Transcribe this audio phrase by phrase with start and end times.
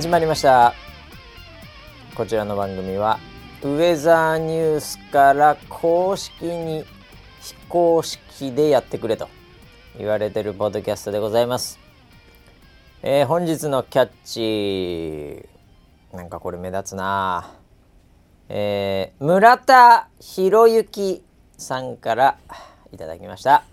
[0.00, 0.72] 始まりました。
[2.14, 3.18] こちらの番組は
[3.62, 6.86] ウェザーニュースから公式に
[7.42, 9.28] 非公式でやってくれと
[9.98, 11.78] 言われてるポッドキャストでございます、
[13.02, 17.52] えー本日のキャッチなんかこれ目立つな。
[18.48, 21.22] えー村田博之
[21.58, 22.38] さんから
[22.90, 23.64] いただきました。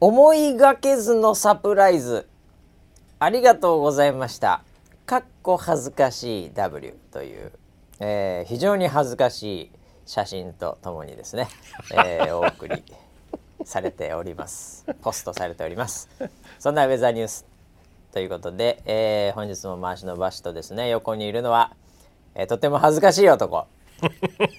[0.00, 2.28] 思いがけずのサプライズ。
[3.20, 4.62] ありがとうございました。
[5.04, 7.52] かっこ恥ずかしい W という、
[8.00, 9.70] えー非常に恥ずかしい
[10.06, 11.48] 写真とともにですね、
[11.92, 12.84] えーお送り
[13.64, 14.84] されております。
[15.02, 16.08] ポストされております。
[16.60, 17.44] そんなウェザーニュース
[18.12, 21.72] ということで、えー本日も回しのバシとですね、横にいるのは、
[22.36, 23.66] えーとても恥ずかしい男、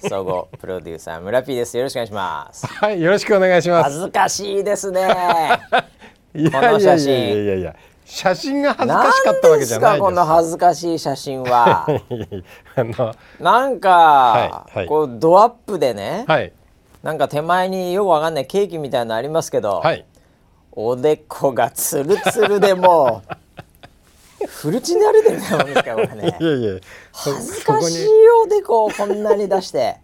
[0.09, 1.77] 総合プロデューサー村 P です。
[1.77, 2.67] よろしくお願いします。
[2.67, 3.83] はい、よろしくお願いします。
[3.85, 5.07] 恥ずかしいですね。
[6.33, 7.75] この写真いやいやいやいや、
[8.09, 9.99] 写真が恥ずかしかったわけじゃないです。
[9.99, 11.85] かこの恥ずかしい写真は。
[13.39, 14.88] なんか、はいはい。
[14.88, 16.52] こうドアップでね、はい、
[17.03, 20.05] なんか手前によくわかんないケーキみたいなのありますけど、はい、
[20.71, 23.21] おでこがツルツルでも
[24.41, 26.37] う フルチンで歩いてるみたいなもんですからこれね。
[26.39, 26.80] いやいや、
[27.13, 28.11] そ恥ずかしいそ
[28.43, 29.97] おでこをこんなに出して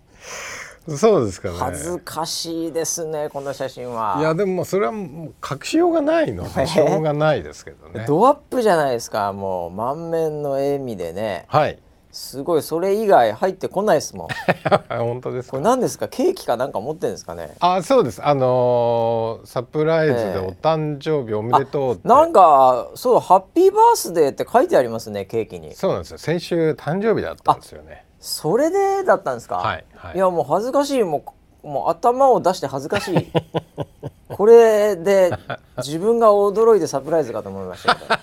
[0.88, 1.56] そうですかね。
[1.58, 8.06] 恥ずかしいですねこの写真はいやでもそれはもう隠しようがないのでしょうがないですけどね。
[8.08, 11.80] ドアップじゃないですかもう満面の笑みでねはい。
[12.12, 14.28] すごいそれ以外入ってこないですもん
[14.88, 15.52] 本当ですか？
[15.52, 15.64] これ。
[15.64, 16.08] 何ですか？
[16.08, 17.56] ケーキかなんか持ってるんですかね？
[17.60, 18.26] あ、そうです。
[18.26, 22.08] あのーサプライズでお誕生日おめでとうって。
[22.08, 26.18] なんかそうハッピーバースデーって書いてありますねケーキにそうなんですよ。
[26.18, 28.05] 先週誕生日だったんですよね。
[28.26, 29.58] それでだったんですか？
[29.58, 30.18] はいはい。
[30.18, 31.04] やもう恥ずかしい。
[31.04, 31.24] も
[31.64, 33.32] うもう頭を出して恥ずかしい。
[34.30, 35.32] これで
[35.78, 38.16] 自分が驚いてサプライズかと思いましたけど。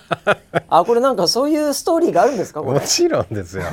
[0.69, 2.61] あこれなんかそういうストーリーがあるんですか？
[2.61, 3.63] もちろんですよ。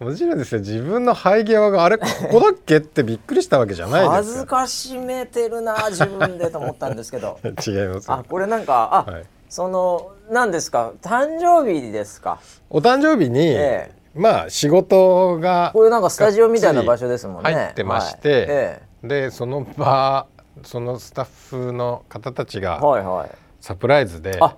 [0.00, 0.60] もちろんですよ。
[0.60, 4.10] 自分の生え際があれここだっけってびっくりしたわけじゃないですよ。
[4.10, 7.38] 恥ずかしめてるな自分でと思ったんですけど。
[7.44, 8.14] 違いますよ。
[8.14, 9.24] あこれなんかあ、はい。
[9.48, 10.92] その何ですか？
[11.02, 12.38] 誕生日ですか？
[12.68, 17.52] お誕生日に、えまあ仕事がこれなんかスタジオみたいな場所ですもんね。
[17.52, 18.46] 入ってまして、はい。
[18.48, 20.26] えでその場
[20.62, 23.28] そのスタッフの方たちえが
[23.60, 24.56] サプライズで、あ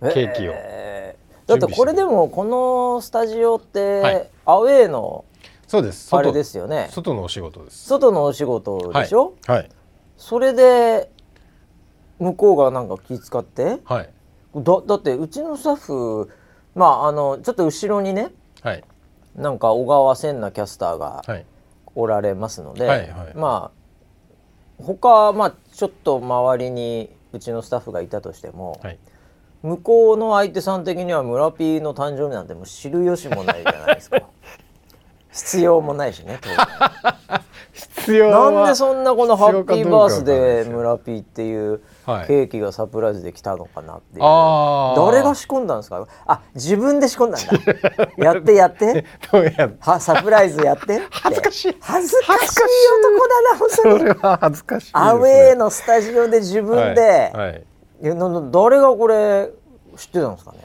[0.00, 4.28] ケーキをえーだってこれでもこのスタジオって、はい。
[4.44, 5.24] アウェーの
[5.66, 6.14] そうです。
[6.14, 6.88] あれ外ですよね。
[6.90, 7.86] 外のお仕事です。
[7.86, 9.58] 外のお仕事でしょ、はい。
[9.58, 9.70] はい。
[10.16, 11.10] それで
[12.18, 13.78] 向こうがなんか気遣って？
[13.84, 14.10] はい。
[14.56, 16.30] だだってうちのスタッフ
[16.74, 18.32] まああのちょっと後ろにねはい
[19.38, 21.46] なんか小川千奈キャスターがはい。
[21.94, 23.34] おられますので、はいはい。
[23.34, 23.72] ま
[24.78, 28.98] あ他まあちょっと周りにうちのスタッフがいたとしても、はい。
[29.62, 34.20] 向こうの相手さん的には村 P の誕生日なんてもう知る由もないじゃないですか。
[35.32, 37.42] 必要もないしね当然。
[37.72, 42.26] 必要はなんでそんなこのハッピーバースデー村 P っていうはい。
[42.26, 46.06] ケーキがサプライズで来たのかなっていう、誰が仕込んだんですか？
[46.26, 47.52] あ自分で仕込んだんだ。
[48.24, 49.04] やってやって。
[49.80, 51.76] はサプライズやって恥ずかしい。
[51.80, 52.52] 恥ずかしい
[53.04, 53.98] 男だな本当に。
[53.98, 57.48] それは恥ずかしいね、アウェーのスタジオで自分で、はい。
[57.48, 57.64] はい。
[58.00, 59.50] 誰がこれ
[59.96, 60.58] 知ってたんですかね？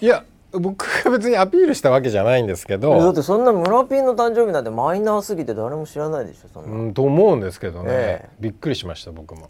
[0.00, 8.28] いや僕が別にアピールしたわけじゃないんですけいやだっどてそんな村ピンの誕生日なんてマイナーすぎて誰も知らないでしょそんな、うんと思うんですけどね、ええ。
[8.40, 9.48] びっくりしました僕も。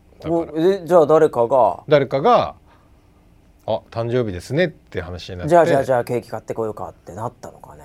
[0.87, 1.83] じゃあ誰かが？
[1.89, 2.55] 誰かが
[3.67, 5.51] 「あ誕生日ですね」って話になって。
[5.51, 7.84] じゃあじゃあじゃあケーキ買ってこようかってなったのかね。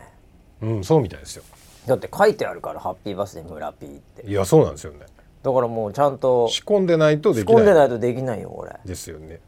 [0.61, 1.43] うんそうみたいですよ。
[1.87, 4.27] だって書いてあるから「ハッピーバースデー村ピー」って。
[4.27, 4.99] いやそうなんですよね。
[5.41, 8.75] だからもうちゃんと仕込んでないとで仕込んできないないとできないよこれ。
[8.85, 9.39] ですよね。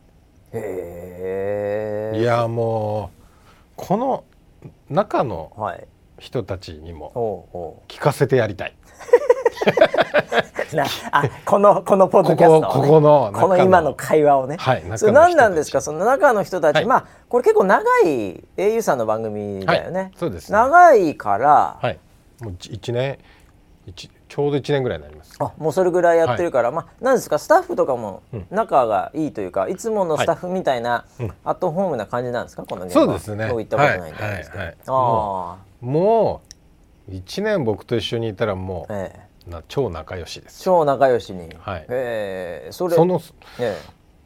[0.53, 3.18] へえいやもう
[3.87, 4.23] この
[4.89, 5.87] 中のはい。
[6.21, 8.75] 人たちにも聞かせてやりたい。
[11.11, 14.57] あこのこのポッドキャストを、ね、ここここのこの今の会話をね。
[14.59, 15.79] はいそれ何なんですか？
[15.79, 16.85] その中の人たち、はい。
[16.85, 20.57] まあこれ結構長い au さんの番組だよね、はいそうですね。
[20.57, 21.97] 長いから、はい。
[22.41, 23.17] もう1年
[23.85, 28.47] 一ちょうど1年ぐらいになりますあもうそれぐらいやってるから、まあなんですかスタッフとかもうん。
[28.51, 31.33] 仲がいいというか、いつものスタッフみたいな、うん。
[31.45, 33.47] アットホームな感じなんですかこの現場そうですね。
[33.47, 34.43] もう行ったことないんで。
[34.43, 34.77] すけど、はいはいはい。
[34.87, 36.41] あも
[37.07, 39.29] う1年僕と一緒にいたらもあええ。
[39.47, 40.61] うな超仲良しです。
[40.61, 41.85] 超仲良しに、はい。
[41.89, 43.21] ええそれその
[43.59, 43.77] え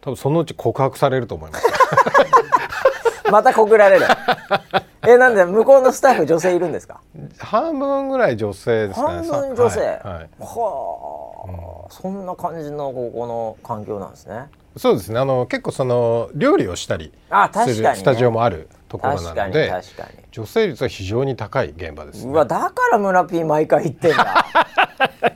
[0.02, 1.72] 多分そのうち告白されると思いますえ
[3.32, 4.06] また告られる。
[5.06, 7.02] えなんで向こうのスタッフ女性いるんですか？
[7.38, 9.28] 半分ぐらい女性ですかね。
[9.30, 10.30] 半分女性、はいはい。
[10.40, 14.46] はあ、そんな感じのここの環境なんですね。
[14.78, 15.20] そうですね。
[15.20, 22.32] あの結構その料理をしたりあするね、スタジオもあるところなので確かに女性率は非常に高い現場です、ね。
[22.32, 24.46] うわだから村 P 毎回言ってんだ。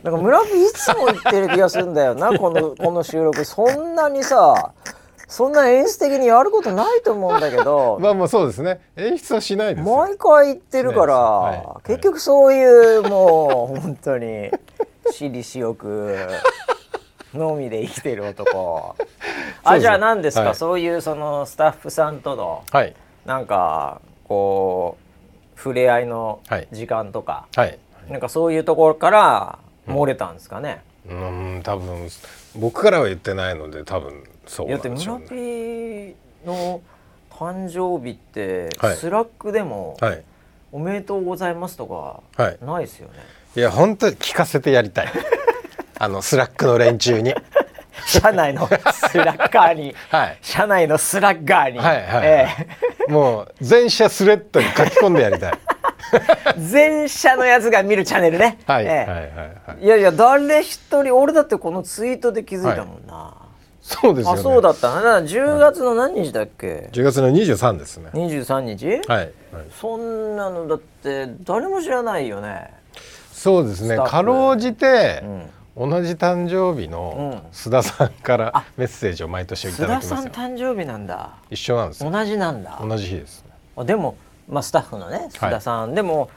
[0.04, 3.44] なんか村 P いつも言ってる気がするんだよなこのこの収録。
[3.44, 4.72] そんなにさ
[5.28, 8.80] そんな演出的にやることないと思うんだけど まあまあそうですね。
[8.96, 9.96] 演出はしないですよ。
[9.96, 11.88] 毎回言ってるから、はいはい。
[11.88, 14.50] 結局そういうもう本当に
[15.06, 16.18] 私利私欲
[17.34, 18.96] のみで生きてる男。
[19.64, 20.56] あじゃあ何ですか、はい。
[20.56, 22.96] そういうそのスタッフさんとのはい。
[23.26, 24.98] なんかこ
[25.56, 26.68] う触れ合いのはい。
[26.72, 27.78] 時間とか、はい。
[28.10, 32.10] なんかそういうところから漏れたんですかね、うん多分
[32.56, 35.26] 僕からは言ってないので多分そうだって村うね。
[35.30, 36.16] P
[36.48, 36.82] の
[37.30, 38.96] 誕生日ってはい。
[38.96, 40.24] スラックでもはい
[40.72, 42.58] 「おめでとうございます」とかはい。
[42.62, 43.14] ないですよね。
[43.56, 45.08] いや本当に聞かせてやりたい。
[46.00, 47.34] あの Slack の連中に。
[48.06, 50.38] 社内の スラッガーに、はい。
[50.42, 52.26] 社内のスラッガーに、はいはいはい。
[52.26, 52.48] え
[53.12, 55.54] もう全社スレッドに書き込んでやりたい。
[55.54, 58.60] え全社のやつが見るチャンネルね。
[58.66, 58.90] はい、ええ。
[58.90, 59.84] はいはいはい。
[59.84, 63.34] いやいや誰一人俺だってこのツイートで気づいたもんな。
[63.88, 64.96] そうですよねあそうだったな。
[64.96, 68.86] だから10月の何日だっけ？10月の23ですね23日？
[69.08, 69.32] はい、はい、
[69.80, 72.74] そんなのだって誰も知らないよね。
[73.32, 75.22] そうですねかろうじて
[75.78, 75.90] う、ん。
[75.90, 81.36] 同じ誕生日のうん須田さんからメッセージを毎年いただきますよ誕生日なんだ。
[81.50, 82.78] 一緒なんですよ同じなんだ。
[82.82, 83.46] 同じ日です
[83.78, 84.18] あでも
[84.50, 86.30] まあスタッフのね須田さん、でも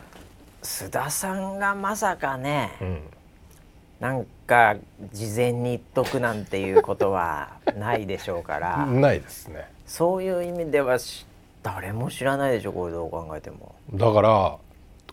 [0.62, 2.76] 須田さんがまさかね。
[2.81, 3.00] うん
[4.00, 4.76] なんか
[5.12, 8.87] 事前に言っとくなんていうことはないでしょうから。
[8.88, 9.70] ないですね。
[9.87, 11.26] そういう意味ではし
[11.62, 14.56] 誰も知らないでしょこれどう考えても、だから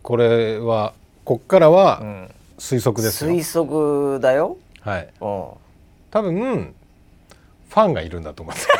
[0.01, 0.93] これは
[1.25, 5.09] こっからはうん、推測ですよ、推測だよ、はい。
[5.19, 5.49] うん、
[6.09, 6.73] 多分
[7.69, 8.75] ファンがいるんだと思うんですよ。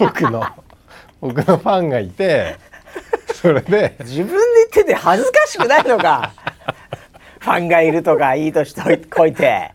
[0.10, 0.44] 僕の
[1.20, 2.56] 僕のファンがいて
[3.34, 3.94] それで。
[4.00, 6.32] 自分で言ってて恥ずかしくないのか
[7.48, 9.70] ファンがいるとかいいとしといこいて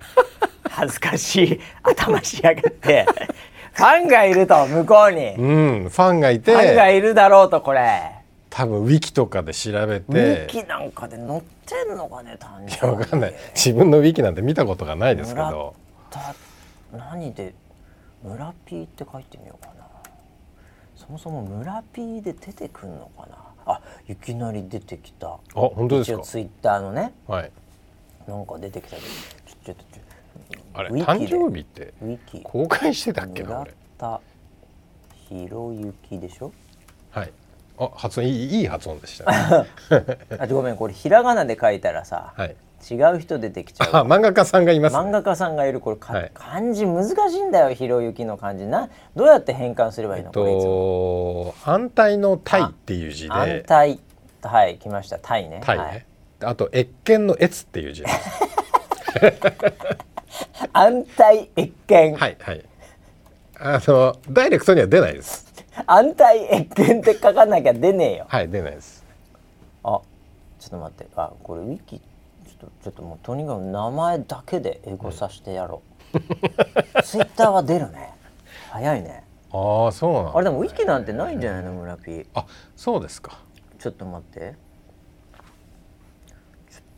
[0.70, 3.08] 恥ずかしい頭しやがって
[3.74, 8.12] ファンがいると向こうに、うんファンがいファンがているだろうとこれ。
[8.52, 13.34] 多分ウィキとかで調べウィてキなんかで載ってんのかね誕い生日やわかんない。
[13.56, 15.74] 自分のウィキなんて見たことがないですけど。
[16.12, 16.36] だ
[16.96, 17.56] 何で
[18.24, 19.88] 村 P って書いてみようかな。
[20.96, 23.38] そもそも村 P で出てくんのかな。
[23.66, 25.30] あいきなり出てきた。
[25.30, 26.18] あ本当ですか？
[26.18, 27.14] 一応ツイッターのね。
[27.26, 27.52] はい
[28.28, 29.08] なんか出てきたけど。
[29.66, 30.02] ちょちょちょ。
[30.76, 31.28] あれ誕で。
[31.28, 31.94] 生日って
[32.44, 33.50] 公開してたっけな？
[33.50, 34.22] 村俺田
[35.30, 36.52] 博之でしょ？
[37.12, 37.32] はい。
[37.78, 39.68] あ発音いいいい発音でしたね。
[40.40, 42.56] あごめんこれひらがなで書いたらさ、はい。
[42.90, 43.90] 違う人出てきちゃう。
[43.94, 46.32] あ漫画家さんがいます、ね、漫画家さんがいるこれか、はい。
[46.34, 48.66] 漢字難しいんだよひろゆきの漢字。
[48.66, 51.54] などうやって変換すればいいえっの、これいつも。
[51.56, 54.00] と反対の「対」っていう字安で泰。
[54.42, 55.18] はい来ました。
[55.20, 56.06] タイね「対」ね、はい、
[56.46, 58.04] あと「越見の「越」っていう字。
[58.04, 58.16] です
[60.74, 62.66] 安泰越見、はいはい。
[63.60, 65.54] あのダイレクトには出ないです。
[65.88, 68.26] 安泰越見って書かなきゃ出ねえよ。
[68.28, 69.06] はい出ないです。
[69.84, 70.02] あ
[70.60, 71.08] ちょっと待って。
[71.16, 75.82] あこれウィキちょっとちょっともうとにかく名前だけでエゴさしてやろ
[76.14, 78.14] う、 ツイッターは出るね。
[78.70, 79.24] 早いね。
[79.52, 80.32] ああそうなんだ。
[80.36, 82.46] あれでもウィキなんてないんじゃないの村 P あ
[82.76, 83.40] そうですか。
[83.78, 84.56] ちょっと待って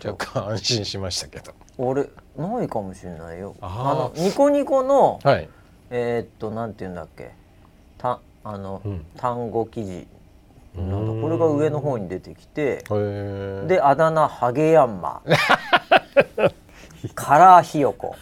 [0.04, 1.54] 若干安心しましたけど。
[1.78, 3.56] 俺ないかもしれないよ。
[3.62, 4.22] あー。
[4.22, 5.50] のニコニコのはい。
[5.90, 7.32] えーっとなんて言うんだっけ。
[7.98, 9.06] たあの、うん。
[9.18, 10.08] 単語記事。
[10.76, 12.84] なんこれが上の方に出てきて
[13.68, 15.22] であだ名ハゲヤンマ。
[17.16, 18.16] カラーヒヨコ。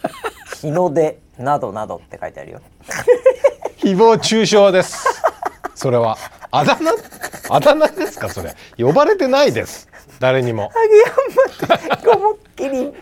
[0.60, 2.60] 日の出などなどって書いてあるよ。
[3.78, 5.22] 誹謗中傷です。
[5.74, 6.16] それは
[6.56, 6.92] あだ名？
[7.50, 8.54] あだ名ですかそれ？
[8.78, 9.88] 呼ばれてないです。
[10.20, 10.68] 誰にも。
[10.68, 12.92] ハゲヤンマって思いっきり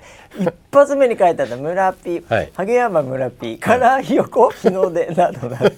[0.41, 2.53] 一発目に書いてあった村ピー、はい。
[2.57, 3.59] ハゲヤンマ村ピー。
[3.59, 5.71] カラーヒヨコ日の出などなど。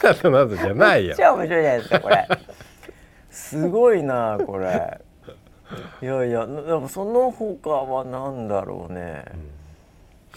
[0.00, 2.28] などなどじゃないよめっちゃ面白いじゃないですかこれ。
[3.32, 5.00] すごいなこれ。
[6.00, 9.24] いやいやななんかその他は何だろうね、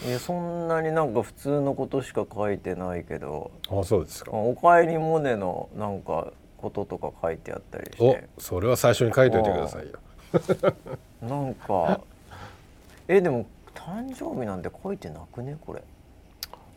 [0.06, 3.50] いやそんなになんか普通のことしか書いてないけど。
[3.70, 9.92] あそうですか「おかえりモネ」のなんかこととか書いてあったりしおてそれは最初に書いといてくださいよ。
[11.28, 12.00] なんか
[13.08, 13.44] えでも
[13.74, 15.56] 誕生日なんて書いてなくね？
[15.64, 15.82] これ。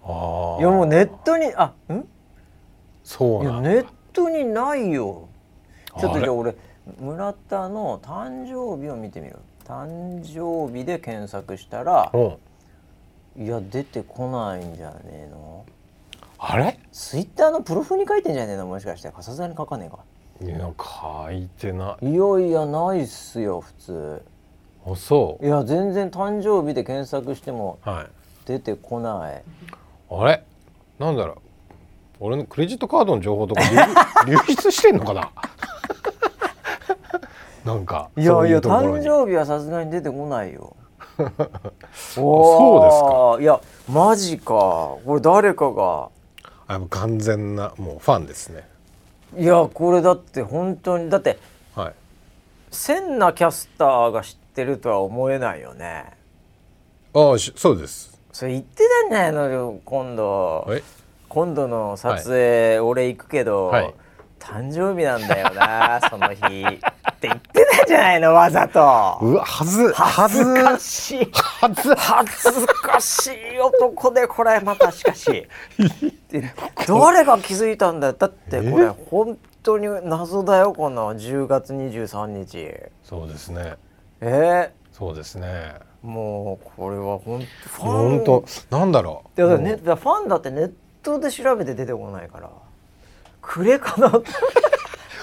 [0.03, 1.93] ああいやもうネットにあん？
[1.93, 2.03] いや
[3.03, 3.69] そうなんだ。
[3.69, 5.27] ネットにないよ。
[5.99, 6.55] ちょっとじゃあ俺
[6.99, 12.37] 村田の誕生日を見てみる誕生日で検索したらうん
[13.37, 15.65] いや出てこないんじゃねえの？
[16.37, 16.79] あれ？
[16.91, 19.09] ツイッターのプロフに書いてんじゃねえのもしかして。
[19.19, 19.99] さすがに書かねえか。
[20.41, 22.09] いや書いてない。
[22.09, 24.21] いやいやないっすよ普通。
[24.87, 28.07] あそいや全然誕生日で検索してもうはい。
[28.45, 29.43] 出てこない。
[30.11, 30.43] あれ？
[30.99, 31.37] なんだろう。
[32.21, 33.61] 俺のクレジットカードの情報とか
[34.25, 35.31] 流 流出してんのかな？
[37.65, 39.03] なんかいやいや誕に。
[39.05, 40.75] 生日はさすがに出てこないよ
[41.93, 43.37] そうですか。
[43.41, 43.59] いや
[43.91, 44.45] マジか。
[45.05, 46.09] これ誰かが。
[46.67, 48.67] あもう完全なもうファンですね。
[49.37, 51.37] いやこれだって本当にだって
[51.75, 51.93] はい。
[52.71, 56.11] 千奈キャスターが知ってるとは思えないよね。
[57.13, 58.19] ああしそうです。
[58.33, 59.49] それ言ってたんじゃないの？
[59.49, 60.65] よ今度。
[60.69, 60.83] え
[61.29, 63.93] 今度の撮影、俺行くけど、はい
[64.45, 66.35] 誕生日なんだよな その日。
[66.35, 68.79] って言ってたんじゃないのわざと。
[69.21, 70.43] うわはずは恥ず。
[70.45, 71.31] ずかしい。
[71.33, 71.95] はず。
[71.95, 75.47] 恥ずかしい男でこれまたしかし。
[76.29, 76.53] で
[76.87, 78.13] 誰が気づいたんだよ。
[78.13, 82.71] だってこれ本当に謎だよこの10月23日。
[83.03, 83.75] そうですね。
[84.21, 84.71] え？
[84.91, 85.73] そうですね。
[86.05, 88.23] ー、もうこれは本当ファン。
[88.25, 89.37] 本当なんだろう。
[89.37, 90.71] だからね、ファンだってネッ
[91.03, 92.49] トで調べて出てこないから
[93.45, 94.11] くれかな？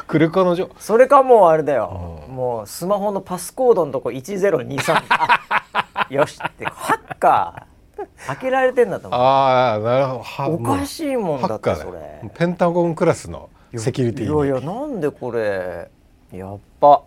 [0.07, 2.35] クレカのじょそれかもうあれだよ、うん。
[2.35, 6.67] もうスマホのパスコードのとこ1023あよしって。
[6.67, 8.27] ハッカー。
[8.27, 9.21] 開けられてんだと思う。
[9.21, 10.23] ああなるほど。
[10.23, 12.31] はおかしいもんハだってそッカーだれ。
[12.35, 14.47] ペンタゴンクラスのセキュリティに。
[14.47, 15.89] いやいやなんでこれ。
[16.33, 17.03] やっば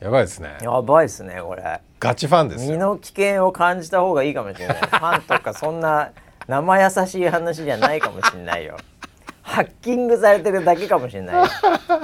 [0.00, 0.58] やばいですね。
[0.62, 1.80] やばいっすねこれ。
[1.98, 2.72] ガチファンですよ。
[2.72, 4.76] 身の危険を感じた方がいいかもしれない。
[4.76, 6.12] ファンとかそんな
[6.46, 8.76] 生優しい話じゃないかもしれないよ
[9.48, 11.48] ハッキングされてるだけかもしれないよ。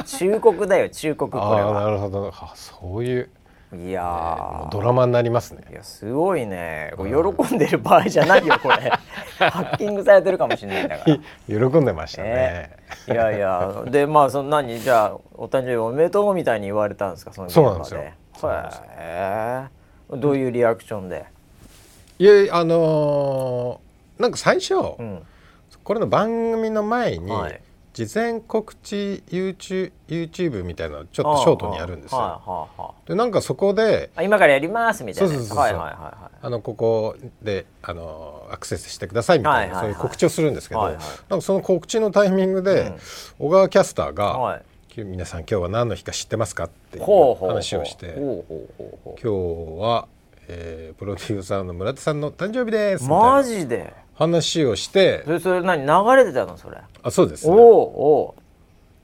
[0.07, 1.31] 忠告だよ忠告。
[1.31, 2.33] これああなはるほど。
[2.33, 3.29] あそういう、
[3.75, 4.69] いやもー。
[4.69, 5.65] うドラマになりますね。
[5.71, 6.95] いやすごいね。
[6.97, 8.91] これ喜んでる場合じゃないよこれ。
[9.39, 11.17] ハッキングされてるかもしれないんだから。
[11.71, 12.71] 喜んでましたね、
[13.09, 13.83] えいやいや。
[13.87, 14.79] でまあその何？
[14.79, 17.33] じゃあお誕生日おめでとうみたいに言われたんですか？
[17.33, 18.13] その現場で。
[18.37, 18.83] そうなんですよ。
[18.89, 19.69] へ
[20.15, 21.25] えどういうリアクションで？
[22.21, 25.23] いやあのーなんか最初、うん
[25.85, 27.61] これの番組の前に、はい。
[27.93, 32.19] 事前告知 YouTube, YouTube みたいなのちょっとショートにやるんですよ。
[32.19, 33.09] はいはいはい。
[33.09, 35.29] でなんかそこであ今からやりますみたいな。
[35.29, 35.59] そうそうそうそう。
[35.59, 36.37] はいはいはいはい。
[36.41, 39.83] あのここであのアクセスしてくださいみたいな、はいはいはい。
[39.83, 41.03] そういう告知をするんですけど、はいはい。
[41.29, 42.97] なんかその告知のタイミングで、うん。
[43.39, 44.63] 小川キャスターが、はい。
[44.97, 50.09] 皆さん今日は何の日か知ってますか?」っていう話をしてほうほうほう今日は、
[50.49, 53.43] えープロデューサーの村田さんの誕生日ですマな。
[53.43, 53.93] ジで？
[54.23, 56.57] 話をしてそれそれ何流れてたの？
[56.57, 56.79] それ。
[57.03, 58.35] あそうです、おね、お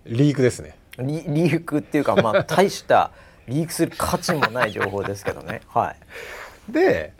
[0.06, 0.76] リークですね。
[0.98, 3.10] リリークっていうかまあ 大した
[3.46, 5.60] リークする価値もない情報ですけどね。
[5.68, 5.94] は
[6.68, 6.72] い。
[6.72, 7.12] で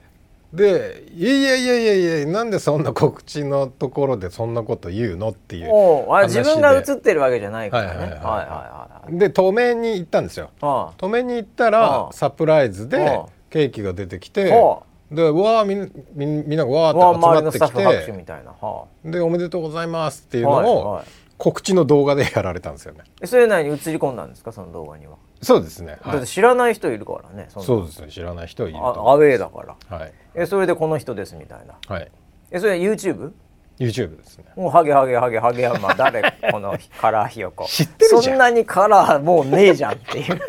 [0.53, 5.71] でいやいやいやいやいやなんでそんな告知のところでそんなこと言うのっていう
[6.11, 7.99] あ自分が映ってるわけじゃないからね。
[7.99, 8.21] はいいははい。
[8.21, 10.51] はいはいはいで止めに行ったんですよ。
[10.61, 14.79] あ止めに行ったらサプライズでケーキが出てきてあ
[15.11, 18.51] でわあみんみんながわわあーって集周りのスタッまってきてたいな。
[18.51, 21.01] はでおめでとうございますっていうあのを
[21.39, 23.05] 告知の動画でやられたんですよね。
[23.23, 24.53] えそれなに映り込んだんですか？
[24.53, 29.77] その動画には、そうですね、はいだって知らない人いるからねそうですね知らない人いるとアウェーだから。
[29.91, 30.13] うはい。
[30.35, 31.77] えそれでこの人ですみたいな。
[31.87, 32.11] はい。
[32.51, 33.33] えそれ YouTube?
[33.79, 34.47] YouTube ですね。
[34.57, 40.41] もうハゲハゲハゲハゲ山誰このカラーひよこ知ってるじゃんそんなにカラーもうねえじゃんっていう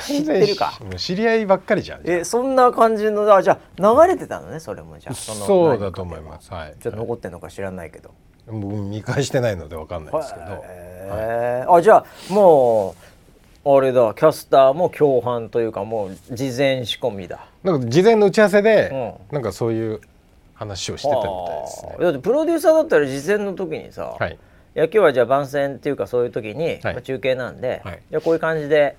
[0.00, 0.78] 知ってるか。
[0.96, 4.98] 知り合いばっかりじゃんえそんな感じのあじゃあ流れてたのねそれも。
[4.98, 6.52] じゃあのそうだと思います。
[6.52, 6.74] はい。
[6.80, 8.10] ちょっと残ってんのか知らないけど。
[8.50, 10.46] もう見返してないのでわかんないですけど。
[10.64, 11.72] へー。
[11.72, 12.94] あじゃあも
[13.64, 17.46] うあれだキャスターも共犯というかもう事前仕込みだ。
[17.62, 20.00] なんか事前の打ち合わせで、うなんかそういう
[20.54, 21.96] 話をしてたみたいですね。
[22.00, 24.32] だってプロデューサーだったら事前の時にさ、はい。
[24.32, 26.80] いや今日はじゃあ番宣っていうかそういう時に、はい。
[26.84, 28.02] まあ中継なんで、はい。
[28.10, 28.96] いやこういう感じで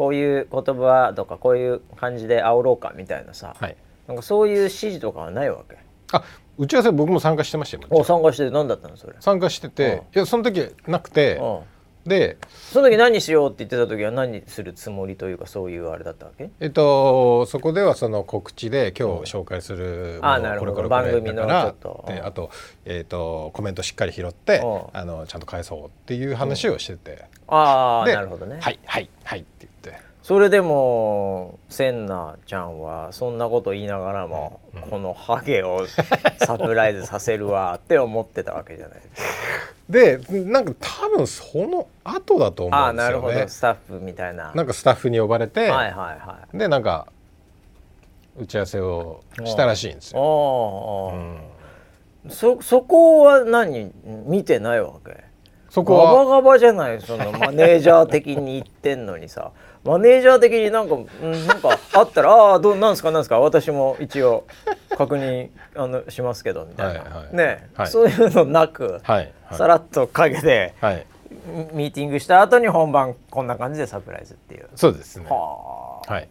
[0.00, 3.76] こういう言葉とかこういう感じで煽ろうかみたいなさ、はい。
[4.08, 5.76] なんかそういう指示とかはないわけ。
[6.12, 6.24] あ
[6.56, 16.50] 打ち合わせ僕も参加してましたよお参加して何だったのそれ、参加してていやその時なくてうん、でその時何しようって言ってた時は何するつもりというかそういうあれだったわけ？
[16.60, 20.72] えっとそこではその告知で今日紹介するものあなるほど。
[20.72, 22.04] これこれこれ番組のだからちょっと。
[22.08, 22.50] であと,、
[22.86, 29.44] えっとコメントしっかり拾ってうんあのちゃんと返そうっていう話をしてて、ああでなるほどね、はいはいはい
[30.30, 35.88] それでもせんなちゃんはそんなこと言いながらも、このハゲを
[36.38, 39.28] サプライズさせるわって思ってたわけじゃないですか。
[39.90, 43.22] でなんか多分その後だと思ああうんですよね。
[43.22, 43.48] なるほど。
[43.48, 44.52] スタッフみたいな。
[44.54, 46.56] なんかスタッフに呼ばれて、はいはいはい。
[46.56, 47.08] でなんか
[48.38, 50.20] 打ち合わせをしたらしいんですよ。
[50.20, 51.14] おーおー
[52.24, 52.30] うん。
[52.30, 55.24] そそこは何見てないわけ？
[55.70, 57.00] そこガバはガバじゃない？
[57.00, 59.50] そのマネージャー的に言ってんのにさ
[59.84, 64.44] マネージャー的になんかうんなんかあったら「ああどうなんすかなんすか私も一応
[64.96, 67.36] 確認あのしますけど」みたいな、はいはい。
[67.36, 67.86] ね、はい。
[67.86, 71.06] そういうのなく、はいさらっと陰ではい。
[71.46, 74.68] ミミーティングした後に本番こんな感じでサプライズっていう。
[74.74, 75.26] そうですね。
[75.28, 76.28] はあ、はい。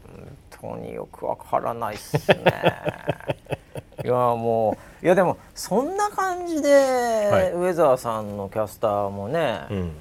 [0.61, 2.35] 本当によくわからないっすね。
[4.03, 6.71] いやもういやでもそんな感じで、い。
[6.71, 9.91] ウェザーさんのキャスターもね、うん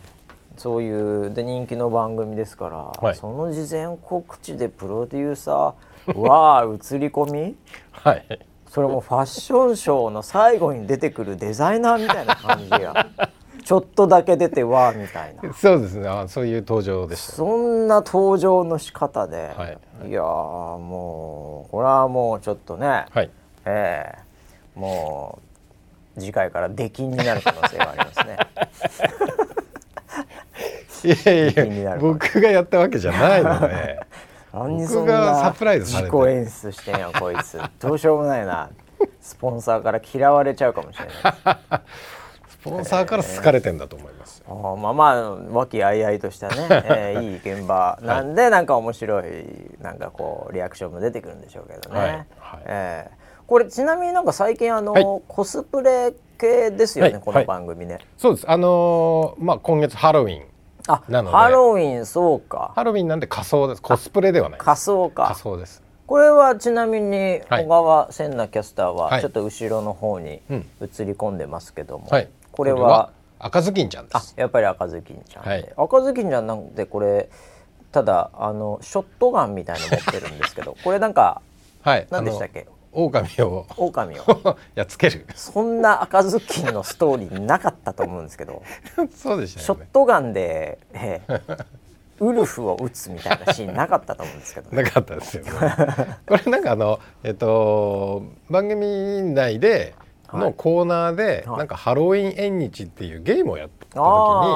[0.58, 3.16] そういうで人気の番組ですから、はい。
[3.16, 7.56] その事前告知でプロデューサー は映り込み？
[7.92, 8.24] はい。
[8.68, 13.08] それもファッションショーの最後に出てくるデザイナーみたいな感じが
[13.64, 15.52] ちょっとだけ出てわーみたいな。
[15.54, 16.08] そうですね。
[16.08, 17.32] あそういう登場でした。
[17.32, 19.68] そんな登場の仕方で、は
[20.04, 20.08] い。
[20.08, 20.24] い、やー
[20.78, 23.30] もうこれはもうちょっとね、はい。
[23.64, 25.38] ええも
[26.16, 28.38] う次回から出禁になる可能性がありますね。
[31.04, 34.00] いやいや僕がやったわけじゃないので
[34.52, 37.60] 何僕がサプライズされて自己演出してんやこいつ。
[37.80, 38.70] どうしようもないな。
[39.20, 41.80] スポンサーから嫌われちゃうかもしれない。
[42.48, 46.54] スポンサーから好かれてんだと思いますあーまあまあ和気あいあいとしたね、
[46.90, 47.98] えーいい現場。
[48.02, 49.24] なんで、なんか面白い
[49.80, 52.26] なんかこうリアクションも出てくるんでしょうけどね、はいはい。
[52.66, 55.04] えーこれちなみになんか最近あの、はい。
[55.26, 57.34] コスプレ系ですよね、このはい。
[57.36, 58.50] はい番組ね、そうです。
[58.50, 60.47] あのーまあ今月ハロウィン
[60.88, 61.36] あなので。
[61.36, 62.72] ハロウィンそうか。
[62.74, 63.82] ハロウィンなんで仮装です。
[63.82, 65.26] コスプレではない仮装か。
[65.28, 65.82] 仮装です。
[66.06, 67.64] これはちなみにはい。
[67.64, 69.20] 小川千奈キャスターははい。
[69.20, 70.56] ちょっと後ろの方にうん。
[70.56, 72.28] 映り込んでますけども、はい。
[72.50, 74.34] これは赤ずきんちゃんです。
[74.36, 75.44] あやっぱり赤ずきんちゃん。
[75.44, 75.72] で、はい。
[75.76, 77.28] 赤ずきんちゃんなんでこれ
[77.92, 81.42] ただあのショットガンみたいの持ってるんですけどこれなんか
[81.82, 82.06] はい。
[82.10, 82.66] 何でしたっけ？
[82.92, 84.56] 狼を狼を。
[84.74, 85.26] やっつける。
[85.34, 88.62] そんな赤ずきんのストーリーなかったと思うんですけど。
[89.14, 91.40] そうでしたショットガンで、ええ
[92.20, 95.50] ウルフを撃つみたいなシーンなかったと思うんですけど、なかったですよね。
[96.26, 99.94] これなんかあのえっと番組内で
[100.32, 101.58] のコーナーで、はい。
[101.58, 103.96] なんかハロウィン縁日っていうゲームをやった時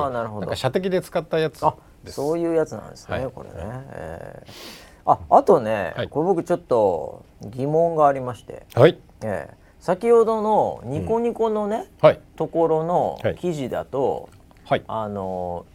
[0.09, 0.41] になるほど。
[0.41, 2.17] なんか射的で使ったやつあです。
[2.17, 3.31] そういうやつなんですね、はい。
[3.31, 3.55] これね、
[3.93, 6.09] ええああとね、はい。
[6.09, 8.99] これ僕ちょっと疑問がありまして、はい。
[9.23, 9.55] ええ。
[9.81, 12.21] 先ほどのニコニコのね、はい。
[12.37, 13.35] ところのはい。
[13.37, 14.29] 記事だと、
[14.65, 14.83] はい。
[14.87, 15.67] あの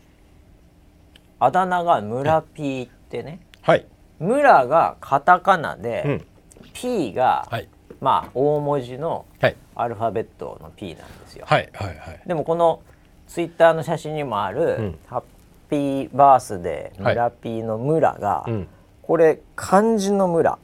[1.40, 3.86] あだ名が村 P ってね、はい。
[4.20, 6.26] 村がカタカナで、うん。
[6.74, 7.68] P が、はい。
[8.00, 9.56] まあ大文字のはい。
[9.76, 11.46] アルファベットの P なんですよ。
[11.48, 12.22] はいはいはい。
[12.26, 12.82] でもこの
[13.28, 15.00] ツイッターの写真にもある、うん。
[15.08, 15.24] ハッ
[15.70, 17.14] ピーバースデーはい。
[17.14, 18.68] 村 P の村が、うん
[19.08, 20.60] これ漢字の村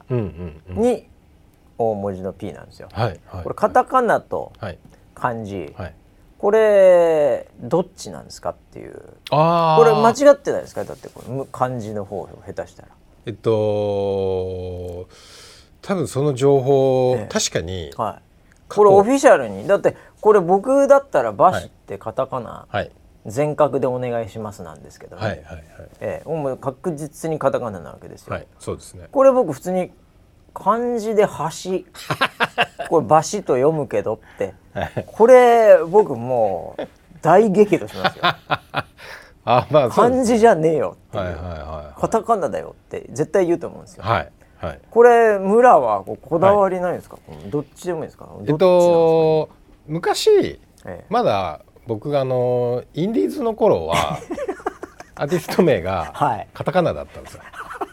[0.68, 1.08] に
[1.78, 2.88] 大文字の P なんですよ。
[2.92, 3.42] はいはい。
[3.42, 4.78] これカタカナとはい。
[5.14, 5.94] 漢字、はい。
[6.38, 9.00] これどっちなんですかっていう。
[9.30, 10.84] ああこれ間違ってないですか？
[10.84, 12.88] だってこれむ漢字の方下手したら。
[13.24, 15.08] えっと
[15.80, 17.26] 多分その情報、ええ。
[17.32, 17.92] 確かに。
[17.96, 18.22] はい、
[18.68, 19.66] これオフィシャルに。
[19.66, 22.90] だってこれ僕だったら「バシ」ってカタカナはい
[23.26, 25.64] 全角でお願いしますなんですけどね、はいはいはい。
[26.00, 29.08] ええ、もう確実にカタカナなわけですよ、はいそうですね。
[29.10, 29.92] これ僕普通に
[30.52, 31.80] 漢字で「橋
[32.88, 34.54] 」これ「橋」と読むけどって。
[35.06, 36.82] これ僕もう
[37.22, 38.22] 大激怒しますよ。
[39.46, 44.80] あまあ漢字じゃねえよっていう、はいはいはいカタカナだよって絶対言うと思うんですよ、はいはい。
[44.90, 47.18] これ村はこうこだわりないんですか、
[47.50, 48.26] どっちでもいいですか？
[48.26, 48.58] えっなんですか？
[48.58, 49.48] と
[49.86, 51.04] 昔ええ。
[51.08, 54.18] まだ僕があのインディーズの頃は
[55.16, 56.48] アーティスト名がはい。
[56.54, 57.40] カタカナだったんですよ。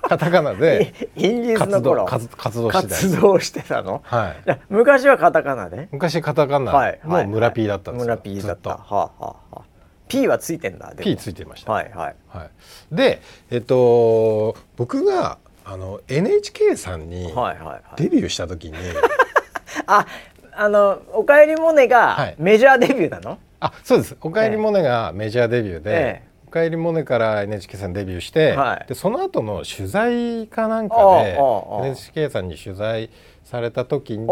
[0.03, 4.01] カタカナでインディーズの活動頃活活動してたんです活動してたの？
[4.05, 4.59] はい。
[4.69, 5.87] 昔はカタカナで？
[5.91, 6.99] 昔カタカナはい。
[7.05, 7.23] はい。
[7.25, 8.05] の村 P だったんですよ。
[8.05, 8.69] 村 P だった。
[8.69, 9.61] ずはあ、はあはあ、
[10.07, 11.71] P はついてんだ P ついてました。
[11.71, 12.15] はいはい。
[12.29, 12.49] はい。
[12.95, 17.81] でえっと僕があの NHK さんにはいはいはい。
[17.97, 18.73] デビューした時に、
[19.85, 20.05] あ
[20.53, 21.87] あの「おかえりモネ」はい。
[21.87, 26.31] がメジャーデビューなの、あそうです「おかえりモネ」がメジャーデビューで、ええ。
[26.47, 28.85] おかえりモネから NHK さんデビューして、はい。
[28.89, 31.39] でその後の取材かなんかで
[31.79, 33.09] NHK さんに取材
[33.45, 34.27] された時に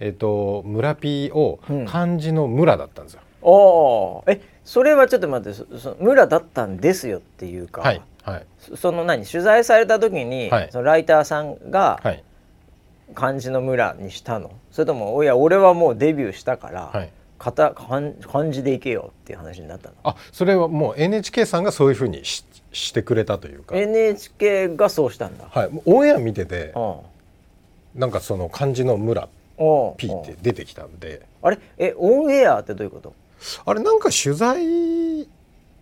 [0.00, 1.86] えっと村 P をうん。
[1.86, 3.20] 漢字の村だったんですよ。
[3.40, 8.46] おおえそれはちょっと待ってそそ村だったんですよっていうか、はいはい。
[8.58, 9.24] そその何？
[9.24, 10.68] 取材された時に、はい。
[10.70, 12.22] そのライターさんがはい。
[13.14, 14.50] 漢字の村にしたの？
[14.72, 17.10] それともいや俺はもうデビューしたから、はい。
[17.38, 19.94] かた漢漢字でいけよっていう話になったの。
[20.04, 28.00] あそれはもう NHK さんがそういうふうにししてくれたというか、NHK がそうしたんだ、はい、オンエア見ててうん。
[28.00, 31.22] なんかその漢字の村おうピーって出てきたんで。
[31.42, 31.58] あれ？
[31.78, 33.14] えオンエアってどういうこと？
[33.64, 35.28] あれなんか取材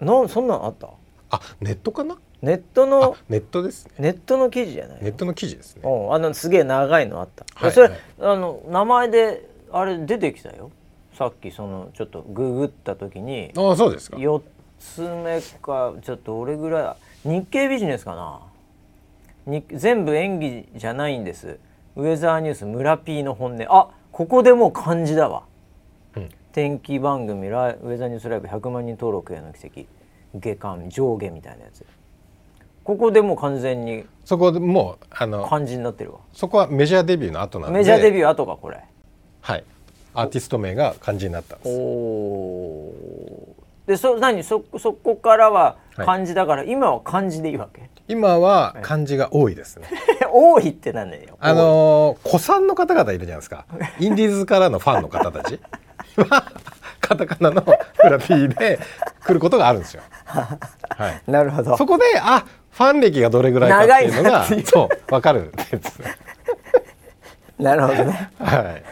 [0.00, 0.88] なんそんなんあった？
[1.30, 2.18] あネットかな？
[2.42, 3.92] ネットあのネットですね。
[3.98, 5.02] ネットの記事じゃない？
[5.02, 5.82] ネットの記事ですね。
[5.84, 10.70] あのすげえ長いのあった、はいそれ、はいあの名前であれ出てきたよ
[11.22, 14.16] さっきそのちょっとググった時にああそうですか。
[14.16, 14.42] 4
[14.80, 18.40] つ目かちょっと俺ぐらい日経ビジネスかな。
[19.46, 21.60] に全部演技じゃないんです。
[21.94, 23.62] ウェザーニュース村 P の本音。
[23.68, 25.44] あここでもう漢字だわ、
[26.16, 26.28] うん。
[26.50, 29.86] 天気番組ライウェザーニュースライブ100万人登録への奇跡。
[30.40, 31.86] 下巻上下みたいなやつ。
[32.82, 36.18] ここでもう完全にそこでもうあの漢字になってるわ。
[36.32, 37.78] そこはメジャーデビューの後なんで。
[37.78, 38.82] メジャーデビュー後かこれ。
[39.40, 39.64] はい
[40.14, 42.92] アーティスト名が漢字になったんお
[43.86, 44.02] です。
[44.02, 44.42] でそ何？
[44.44, 47.90] そそこからは漢字だから、今は漢字でいいわけ？
[48.08, 49.88] 今は漢字が多いですね。
[50.32, 51.36] 多いってなんだよ。
[51.40, 53.66] あのー、子さんの方々いるじゃないですか。
[53.98, 55.60] インディーズからのファンの方たち。
[56.16, 56.44] は
[57.00, 57.70] カタカナのフ
[58.02, 58.78] ラピーで
[59.24, 60.02] 来ることがあるんですよ。
[60.24, 61.76] はい、なるほど。
[61.76, 66.00] そこであファン歴がどれぐらいかっていうのがそう分かるんです。
[67.62, 68.30] なるほどね。
[68.38, 68.82] はいはい。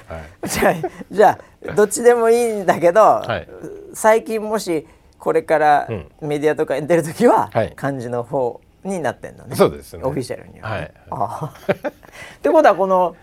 [0.49, 0.75] じゃあ
[1.11, 3.95] じゃあどっちでもいいんだけど、い。
[3.95, 4.87] 最近もし
[5.19, 6.11] これからうん。
[6.21, 7.73] メディアとかに出る時ははい。
[7.75, 10.05] 漢字の方になってんのね、そうですね。
[10.05, 10.93] オフィシャルには、ねはい。
[11.11, 11.53] ああ。
[11.69, 11.93] っ
[12.41, 13.17] てことはこの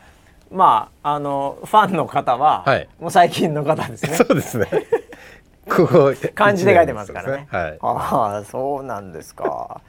[0.52, 2.88] まああのファンの方は、はい。
[3.00, 4.16] もう最近の方ですね。
[4.16, 4.68] そうですね。
[5.70, 7.48] ここ 漢字で書いてますからね。
[7.50, 7.78] はい。
[7.82, 9.82] ああそうなんですか。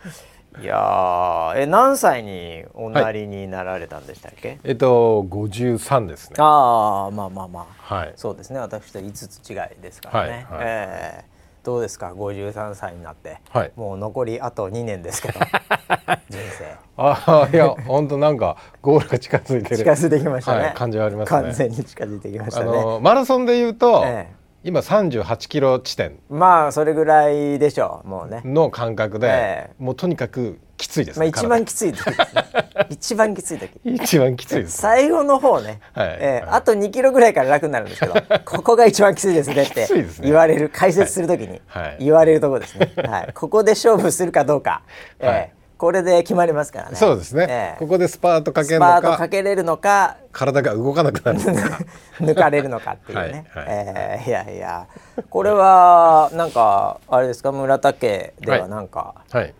[0.61, 4.59] いやーえ何歳におなりになられたんでしたっけ？
[4.65, 6.37] えっと五十三ですね。
[6.39, 7.95] ああまあまあまあ。
[7.95, 8.13] はい。
[8.17, 10.47] そうですね私と5つ違いですからね。
[10.51, 15.39] はいはいええどうですか？53歳になって、はいもう残りあと2年ですけど
[16.31, 19.77] 人生ああいや本当なんかゴールが近づいてる。
[19.77, 24.29] 近づいてきましたね、はい感じはありますね完全に近づいてきましたあねのマラソンで言うと、え
[24.69, 28.43] 今三十八キロ地点まあそれぐらいでしょうもうね。
[28.45, 31.21] の感覚で、えもうとにかくきついですね。
[31.21, 32.45] まあ一番きつい時ですね。
[32.91, 33.81] 一番きつい時。
[33.83, 34.69] 体一番きついです、ね。
[34.83, 39.89] 最後の方ね、はえーあと2キロぐらいから楽になるんですけど ここが一番きついですねって
[40.21, 41.97] 言われる解説するときにはい。
[42.01, 44.83] 言われるところですね、はい、ここで勝負するかどうか、
[45.19, 46.97] えーはいこれで決まりますからね。
[46.97, 51.79] そうですね、えーここでスパートかけスパートるのかかけれるのか体が動かなくなるのか。
[52.21, 53.75] 抜かれるのかっていうね、はいはい。
[53.77, 54.87] えーいやいや。
[55.31, 57.53] これはなんかあれですか？
[57.53, 59.55] 村田家ではなんか、はい。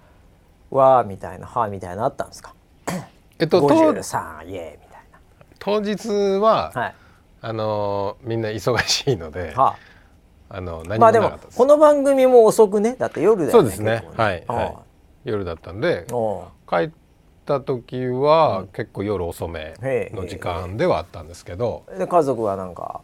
[0.71, 2.53] わーみたいなはーみたいなのあったんですか？
[3.39, 5.01] えっと当53イエーイみたい
[5.61, 6.09] 当日
[6.41, 6.95] は、なはい。
[7.43, 10.57] あのーみんな忙しいので、はあ。
[10.57, 12.97] あの何まあでももなかったです、この番組も遅くね。
[12.99, 14.03] だって夜だよねそうですね。
[14.07, 14.77] 結構はい、はい、
[15.31, 16.07] 夜だったんで
[16.69, 16.91] 帰っ
[17.47, 19.75] た時は、結構夜遅め
[20.13, 23.01] の時間ではあったんですけど、うで家族はなんか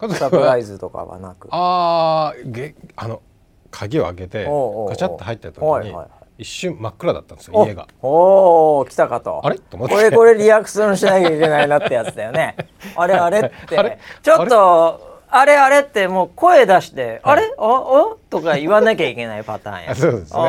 [0.00, 1.48] 家族サプラはイズとかはなく？
[1.50, 3.22] あーげあの
[3.70, 5.94] 鍵を開けてガチャッと入った時にはいはい。
[5.94, 6.08] はい
[6.40, 7.88] 一瞬真っ暗だったんですよお家が。
[8.00, 9.40] おー来たかと。
[9.44, 9.58] あれ？
[9.58, 9.94] と思って。
[9.96, 12.56] これこれリアクションしなきゃいけないなってやつだよね。
[12.94, 13.76] あれあれって。
[13.76, 13.98] あれ？
[14.22, 17.42] ちょっとあれあれってもう声出して、あれ？
[17.58, 18.16] ああ？
[18.30, 19.90] とか言わなきゃいけない パターンや。
[19.92, 20.42] あそうですね。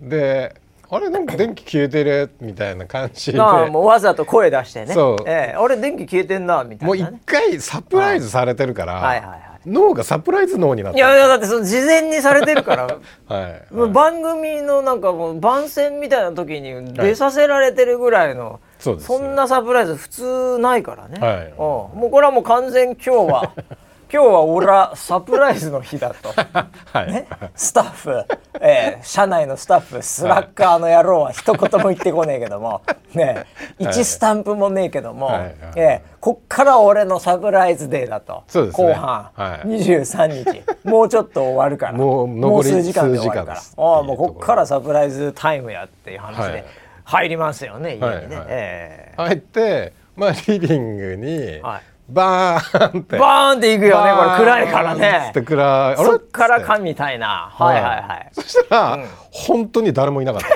[0.00, 0.54] で
[0.90, 3.38] あれなんか電気消えてるみたいな感じで。
[3.38, 4.92] なあもうわざと声出してね。
[4.92, 5.24] そう。
[5.26, 9.40] ええあれ電気消えてんなみたいもうな、ね、一回サプライズされてるから、はいはいはい。
[9.66, 21.46] 脳がサプライズ脳になっていやいやだってその事前にされてるから はい、もう番組のなんかもう番宣みたいな時に出させられてるぐらいの、そうですそんなサプライズ普通ないからね、はい。
[21.48, 21.56] うん。
[21.56, 23.52] もうこれはもう完全今日は
[24.12, 28.24] 今日は俺はサプライズの日だと、 はい、ね、スタッフ、
[28.60, 32.82] えー社内のスタッフスラッガーの野郎は一言も言ってこねえけども、
[33.14, 33.46] ね、
[33.78, 35.38] 1スタンプもねえけども、はい。
[35.38, 35.52] はい。
[35.76, 38.70] えーこっから俺のサプライズデーだと、ね。
[38.70, 39.66] 後半、はい。
[39.66, 40.88] 23日。
[40.88, 41.94] もうちょっと終わるから。
[41.98, 43.58] もう残り数時間で終わるから。
[43.58, 46.52] ああもうこっからサプライズタイムやっていう話で。
[46.52, 46.64] はい
[47.04, 48.26] 入りますよね、家にね、はい。
[48.26, 49.14] はいえ。
[49.16, 51.82] 入ってまあリビングにはい。
[52.08, 53.16] バーンって。
[53.16, 54.36] ーバーンっていくよねこれ。
[54.36, 55.26] 暗いからね。
[55.30, 55.96] って暗い。
[55.96, 57.50] そっからかみたいな。
[57.52, 57.74] はい。
[57.76, 58.98] はいはいそしたら、
[59.30, 60.48] 本当に誰もいなかった。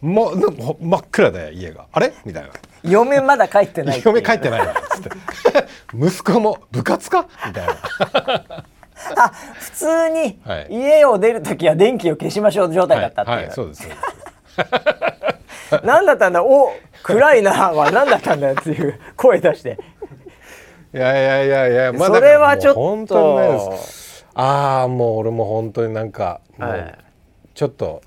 [0.00, 1.86] もうなんかほ真っ暗で家が。
[1.92, 2.12] あれ？
[2.24, 2.50] みたいな。
[2.82, 5.10] 嫁まだ帰ってない嫁帰ってないなっつって。
[5.96, 7.26] 息子も部活か？
[7.46, 7.72] みたいな。
[9.18, 10.66] あ普通にはい。
[10.70, 14.00] 家を出る時は電気を消しましょう状態だったっていう、はい、はい、そうですそうです
[15.84, 16.44] 何だったんだ？
[16.44, 17.72] お暗いな。
[17.72, 19.78] は何だったんだよっていう声出して。
[20.94, 22.80] いやいやいやいや、まあ、それはちょっと。
[22.80, 23.78] 本当にね
[24.34, 26.98] ああもう俺も本当になんかもはう
[27.54, 28.02] ちょっと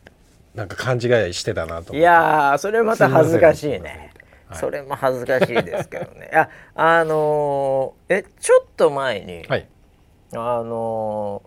[0.55, 1.97] なんか勘違いしてたなと思って。
[1.97, 4.11] いやーそれまた恥ずかしいね。
[4.53, 6.31] それも恥ずかしいですけどね。
[6.33, 9.67] ああのーえちょっと前に、はい。
[10.33, 11.43] あの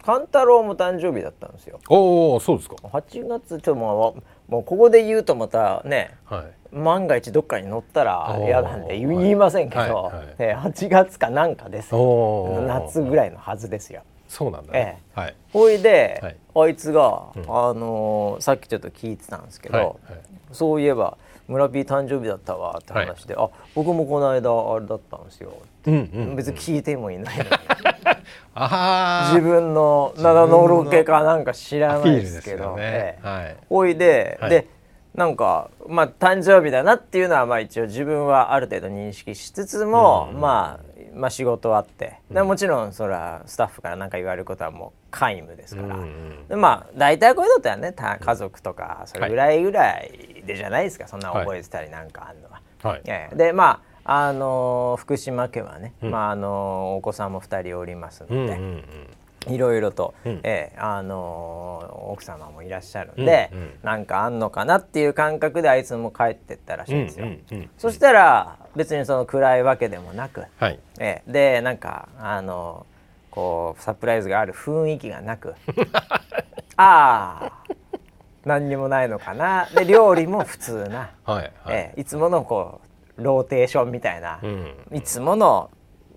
[0.00, 1.78] ー、勘太郎も誕生日だったんですよ。
[1.88, 2.76] おおそうですか。
[2.76, 6.76] 8月ちょっともうもうここで言うとまたねはい。
[6.76, 9.92] 万が一どっかに乗ったら嫌なんで言いませんけど、はい。
[9.92, 10.34] はい。
[10.38, 11.94] えー8月かなんかです
[12.66, 14.02] 夏ぐらいのはずですよ。
[14.28, 15.34] そうなんだね、はい。
[15.52, 16.36] ほいで、はい。
[16.56, 17.42] あいつが、うん。
[17.42, 19.86] あのーさっきちょっと聞いてたんですけど、はい。
[19.86, 19.96] はい。
[20.50, 25.52] そういえば村 P 誕生日だったわって話で、あ僕もこの間あれだったんですよ、
[25.84, 27.50] 別に聞いてもいないのに、
[28.54, 32.82] あ自分の灘のろけかなんか知らないでけど、ですすよね。
[32.82, 33.26] ええ。
[33.26, 33.56] はい。
[33.70, 34.50] おいで、はい。
[34.50, 34.68] で
[35.14, 52.60] なんかまあ誕生日だなっていうのはまあ一応自分はある程度認識しつつも、うんまあまあ仕事あって、でもちろんそれはスタッフから何か言われることはもう皆無ですから、うんうんでまあ大体こういうのってはねた家族とかそれぐらいぐらいでじゃないですか、そんな覚えてたりなんかあるのは。
[52.82, 53.02] はい。
[53.04, 53.36] ええ。
[53.36, 56.10] でまああのー福島家はね、うん。
[56.10, 58.84] まああのーお子さんも2人おりますので、うんうん
[59.46, 59.54] うん。
[59.54, 60.40] いろいろと、うん。
[60.42, 63.70] ええあのー奥様もいらっしゃるんで、うんうん。
[63.82, 67.26] なんかあんのかなっていう感覚であいつも帰ってったらしいんですよ。
[67.26, 67.70] うんうんうん。
[67.78, 70.78] そしたら別にその暗いわけでもなく、はい。
[70.98, 72.86] ええでなんかあの
[73.30, 75.54] こうサプライズがある雰囲気がなく
[76.76, 77.52] ああ
[78.44, 79.66] 何にもないのかな。
[79.74, 84.74] で料理も普通な、はいはい、ええいつものこうローテーションみたいな、うん。
[84.92, 85.70] いつもの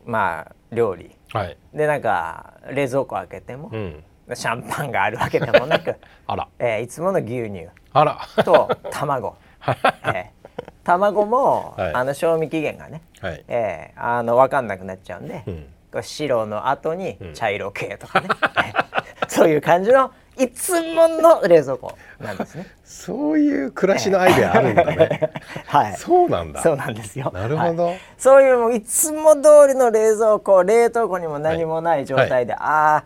[0.06, 1.12] まあ料理。
[1.34, 1.58] はい。
[1.74, 4.04] でなんか冷蔵庫開けても、うん。
[4.34, 5.96] シャンパンがあるわけでもなく、
[6.28, 6.48] あら。
[6.60, 8.20] えーいつもの牛乳あら。
[8.44, 9.36] と卵、
[10.14, 10.38] えー
[10.84, 11.94] 卵も、はい。
[11.94, 13.44] あの賞味期限がね、はい。
[13.48, 15.68] えーあの分かんなくなっちゃうんで、うん。
[15.92, 17.34] こう白の後にうん。
[17.34, 18.28] 茶色系とかね、
[18.66, 22.68] えーそういう感じのいつもの冷蔵庫なんですね。
[22.86, 25.32] そういう暮らしのアイデアあるんだね。
[25.66, 26.62] はい、そうなんだ。
[26.62, 27.32] そうなんですよ。
[27.34, 27.86] なるほど。
[27.88, 28.00] はい。
[28.18, 33.04] そういうもういつも通りの冷蔵庫冷凍庫にも何もない状態で、ああ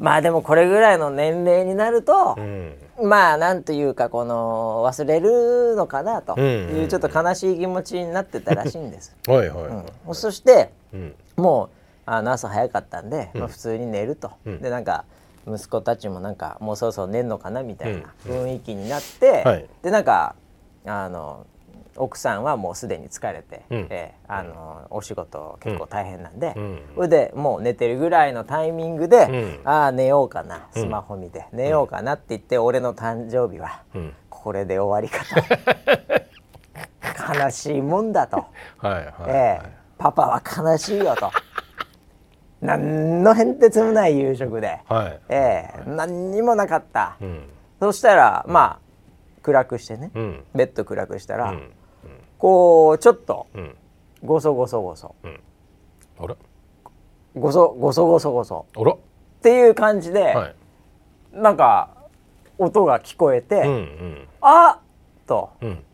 [0.00, 2.74] まあでもこれぐらいの年齢になるとう、ん。
[3.02, 9.14] まあなんというかこの忘れるのかなというちょっと悲しい気持ちになってたらしいんです。
[9.28, 9.64] はいはい、
[10.08, 11.14] うん、そしてうん。
[11.36, 11.68] もう
[12.06, 14.60] あの朝早かったんで、まあ、うん普通に寝ると、うん。
[14.60, 15.04] でなんか
[15.46, 18.42] 息子たちもなんかもうそろそろ寝んのかなみたいなうん。
[18.44, 19.66] 雰囲気になって、はい。
[19.82, 20.34] でなんか
[20.86, 21.46] あの
[21.96, 23.86] 奥さんはもうすでに疲れて、うん。
[23.90, 26.82] えーあのお仕事結構大変なんで、うん。
[26.94, 29.26] それでもう寝てるぐらいのタイミングで、
[29.64, 29.68] うん。
[29.68, 30.82] ああ寝ようかなうん。
[30.82, 34.12] スマホ見て、寝ようかなって言って俺の誕生日はうん。
[34.28, 35.40] これで終わりかと。
[37.40, 38.44] 悲しいもんだと。
[38.78, 41.30] はいはい、ええパパは悲しいよと
[42.60, 45.20] 何の変哲もない夕食で、はい。
[45.28, 47.44] ええ何にもなかった、うん。
[47.80, 48.78] そしたらまあ
[49.42, 50.44] 暗くしてね、うん。
[50.54, 51.72] ベッド暗くしたら、うん。
[52.38, 53.74] こうちょっとうん。
[54.22, 55.40] ゴソゴソゴソうん。
[56.22, 56.36] あら？
[57.34, 58.92] ゴソゴソゴソゴソあら？
[58.92, 58.96] っ
[59.42, 60.54] ていう感じで、はい。
[61.32, 61.88] なんか
[62.58, 64.28] 音が聞こえて、うんうん。
[64.42, 65.50] あっと。
[65.62, 65.84] うん。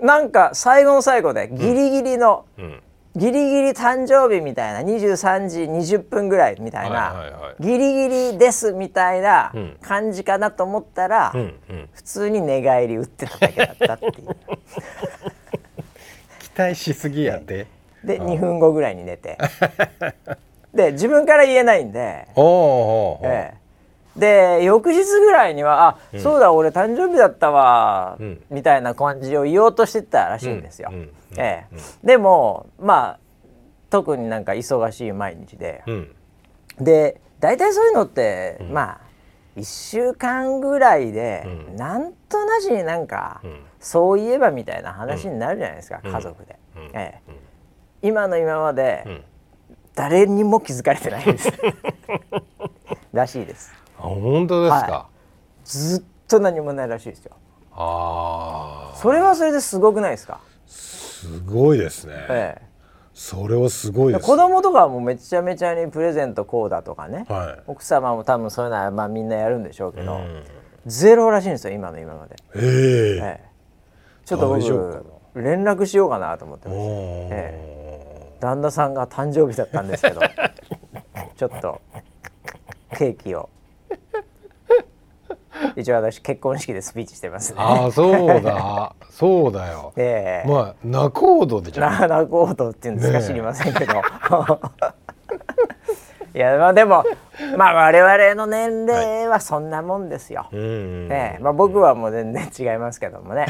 [0.00, 2.82] なんか最後の最後でギリギリの、うん
[3.16, 7.62] ギリギリ誕生日みたいな23時20分ぐらいみたいな、はいはいはい。
[7.62, 9.76] ギリギリですみたいなうん。
[9.80, 11.88] 感じかなと思ったら、うんうん。
[11.94, 14.12] 普通に寝返り打ってただけだったっていう。
[16.40, 17.66] 期待しすぎやで
[18.04, 19.38] で2分後ぐらいに寝て。
[20.74, 24.60] で自分から言えないんで、おーおーおーええ。
[24.60, 28.42] で翌日ぐらいには「あ、そうだ俺誕生日だったわ」うん。
[28.50, 30.90] みたいな感じを言おうとしてたらしいんですよ。
[30.92, 32.06] うんうんええ。
[32.06, 33.18] でもまあ
[33.90, 36.14] 特になんか忙しい毎日で、うん。
[36.80, 39.00] で大体そういうのって、まあ
[39.56, 41.76] 1週間ぐらいで、うん。
[41.76, 43.60] なんとなしになんか、うん。
[43.80, 46.12] そういえばみたいな話になるじゃないですか、うん。
[46.12, 46.82] 家族で、うん。
[46.94, 47.32] ええ。
[48.02, 49.24] 今の今まで、うん。
[49.94, 51.50] 誰にも気づかれてないです。
[53.12, 53.72] らしいです。
[53.98, 55.06] あ本当ですか、は
[55.64, 57.32] ずっと何もないらしいですよ。
[57.72, 60.40] ああそれはそれですごくないですか、
[61.26, 62.62] すごいですね、え
[63.14, 64.26] それはすごいえ、です。
[64.26, 67.62] 子供とかはもうめちゃめちゃにプレゼントこうだとかね、はい。
[67.66, 70.44] 奥様も多分そういうのはまあみんなやるんでしょうけど、うん。
[70.86, 72.62] ゼロらしいんですよ今の今まで、ええ。
[72.62, 73.50] ええ、
[74.24, 74.62] ちょっと僕
[75.34, 76.78] 連絡しようかなと思ってます。
[76.78, 77.28] おー。
[77.30, 77.76] え。
[78.40, 80.20] 旦那さんが誕生日だったんですけど
[81.36, 81.80] ちょっと
[82.96, 83.48] ケーキを
[85.76, 87.58] 一応私結婚式でスピーチしてますね。
[87.60, 88.92] ああそうだ。
[89.10, 89.92] そうだよ。
[89.96, 90.48] ええ。
[90.48, 92.00] まあ仲人でじゃん。
[92.08, 93.26] ナナコードっていうんですか、ねえ。
[93.26, 93.94] 知りませんけど。
[96.34, 97.04] いやまあでも
[97.56, 100.62] まあ我々の年齢はそんなもんですよ、うんう
[101.08, 101.08] ん。
[101.10, 101.42] ええ。
[101.42, 103.46] まあ、僕はもう全然違いますけどもね。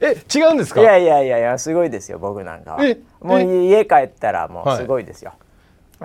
[0.00, 0.80] え違うんですか？
[0.80, 2.84] いやいやいやいやすごいですよ僕なんかは。
[2.84, 4.78] えもうえ家帰ったらもうはい。
[4.78, 5.32] すごいですよ、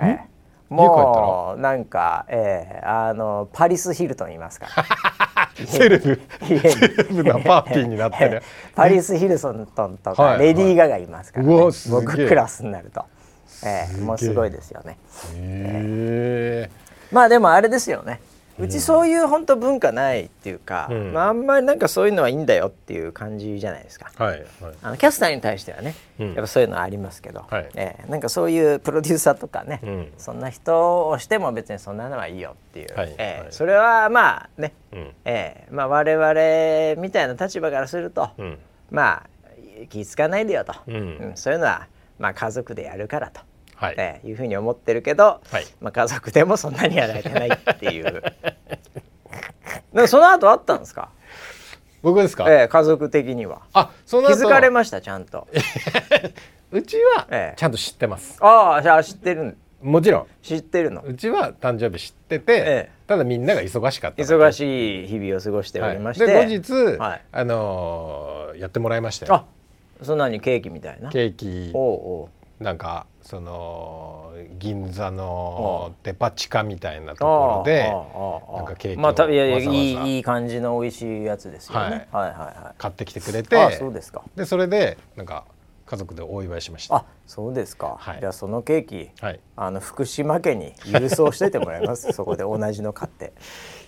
[0.02, 0.04] え。
[0.06, 0.29] 家帰った
[0.70, 5.50] もうなんか、ええあのパリス・ヒルトンいますから。
[5.66, 6.20] セレブ。
[6.46, 8.42] セレブなパーティーになってる
[8.76, 11.54] パリス・ヒルトンとか、はいレディー・ガガいますから、ね。
[11.54, 12.00] うわすげえ。
[12.00, 13.04] 僕クラスになると、
[13.64, 14.04] ええすげえ。
[14.04, 14.96] もうすごいですよね。
[15.34, 16.70] へえ。
[17.10, 18.20] まあでもあれですよね
[18.60, 21.12] うちそういう本当文化ないっていうか、うん。
[21.12, 24.10] まあ、あんまりなんかそういうのはいいんだよっていう感じじゃないですか。
[24.16, 24.46] はいはい。
[24.82, 26.26] あのキャスターに対してはね、うん。
[26.28, 27.68] やっぱそういうのありますけど、はい。
[27.74, 28.10] ええ。
[28.10, 30.12] なんかそういうプロデューサーとかね、うん。
[30.18, 33.42] そんな人をしても別にそんなのはいいよっていう、はいええ。
[33.42, 33.52] はい。
[33.52, 35.12] それはまあね、うん。
[35.24, 35.68] ええ。
[35.70, 38.58] まあ、我々みたいな立場からすると、うん。
[38.90, 39.30] まあ
[39.88, 40.94] 気ぃ付かないでよと、うん。
[40.94, 41.32] うん。
[41.36, 41.86] そういうのは、
[42.18, 43.40] まあ、家族でやるからと、
[43.80, 43.94] はい。
[43.96, 45.64] ええいうふうに思ってるけど、はい。
[45.80, 48.22] まあ、家族でもそんなにやられてないっていう。
[49.94, 51.08] でもその後あったんですか、
[52.02, 52.44] 僕ですか？
[52.48, 53.62] ええ家族的には。
[53.72, 55.48] あその後気づかれましたちゃんと。
[56.72, 57.56] うちはええ。
[57.56, 58.36] ちゃんと知ってます。
[58.40, 60.26] ああじゃあ知ってるんもちろん。
[60.42, 61.00] 知ってるの？
[61.00, 62.90] うちは誕生日知ってて、ええ。
[63.06, 67.22] ただみんなが忙しかった忙いしい日々を過ごしておりまして、で後日、はい。
[67.32, 69.44] あのーやってもらいましたよあ
[70.02, 71.10] そんなにケーキみたいな？
[71.10, 71.70] ケーキ。
[71.72, 72.28] おうお
[72.60, 72.62] う。
[72.62, 77.84] なんかその銀座のデパ地下みたいなところで
[78.56, 84.24] なんかケーキをまあたいやいいいいい感じの美味しいやつですよね、はい、はいはい買ってきてくれてあそうですか。
[84.34, 85.44] でそれでなんか
[85.86, 86.96] 家族でお祝いしました。
[86.96, 88.20] あそうですか、はい。
[88.20, 89.40] じゃあそのケーキはい。
[89.54, 92.12] あの福島家に郵送しといてもらいます。
[92.12, 93.32] そこで同じの買って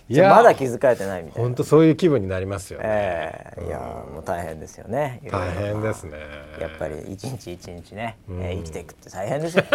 [0.09, 1.47] いやまだ気づかれてないみたいな。
[1.47, 5.21] 本当そういう気分になりますよね、ええいやもう大変ですよね。
[5.31, 6.17] 大変ですね。
[6.59, 8.41] やっぱり一日一日ね、うん。
[8.43, 9.63] えー生きていくって大変ですよ。
[9.63, 9.69] ね。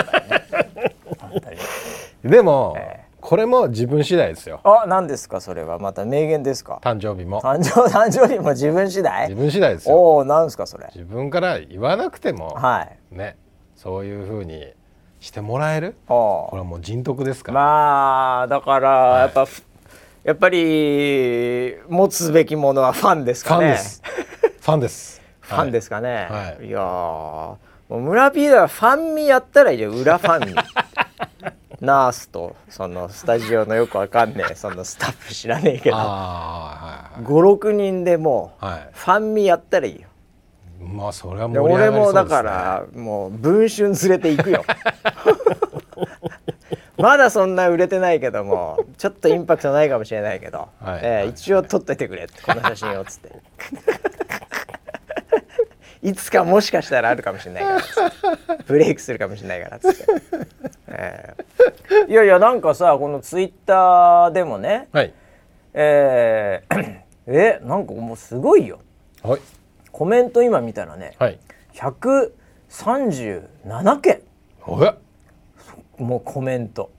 [2.25, 4.61] でも、えこれも自分次第ですよ。
[4.65, 5.79] あ何ですかそれは？
[5.79, 6.79] また名言ですか？
[6.83, 7.41] 誕生日も。
[7.43, 9.29] 誕生 誕生日も自分次第？
[9.29, 9.97] 自分次第ですよ。
[9.97, 10.87] おおなんですかそれ？
[10.95, 13.17] 自分から言わなくても、はい。
[13.17, 13.37] ね
[13.75, 14.73] そういうふうに
[15.21, 15.97] してもらえる？
[16.09, 19.47] おこれはもう人徳ですから、まあだからいやっぱ、
[20.29, 24.03] やっぱり持つべきものはファンですファかねンです。
[24.61, 25.23] ファンです。
[25.41, 26.67] ファンです かね、はい。
[26.67, 27.57] い、やーも
[27.89, 30.51] う村 P ではファンミやったらいいよ裏ファン。
[30.51, 30.55] ミ
[31.81, 35.97] ナースとそのスタジオのよくわかんねえそのスタッフ知らねえけど。
[35.97, 38.75] ああ56人でもうはい。
[38.75, 40.09] はい、はファンミやったらいいよ。
[40.79, 44.63] い、まあそれは盛でり上がりそうね、俺もだからもう文春連れて行くよ
[46.99, 51.01] まだそんな売れてないけどもちょっとインパクトないかもしれないけど、はい。
[51.03, 53.33] えー一応撮っといてくれってこの写真をつって。
[56.03, 57.81] いつかもしかしたらあるかもしれないから
[58.67, 60.05] ブレイクするかもしれないからつって、
[60.87, 62.11] えー。
[62.11, 65.13] いやいやなんかさこのツイッターでもねはい。
[65.75, 68.81] えー えなんかもうすごいよ。
[69.23, 69.41] はい。
[69.93, 71.39] コメント今見たらね、はい。
[71.75, 74.21] 137件
[75.99, 76.91] もうコメント。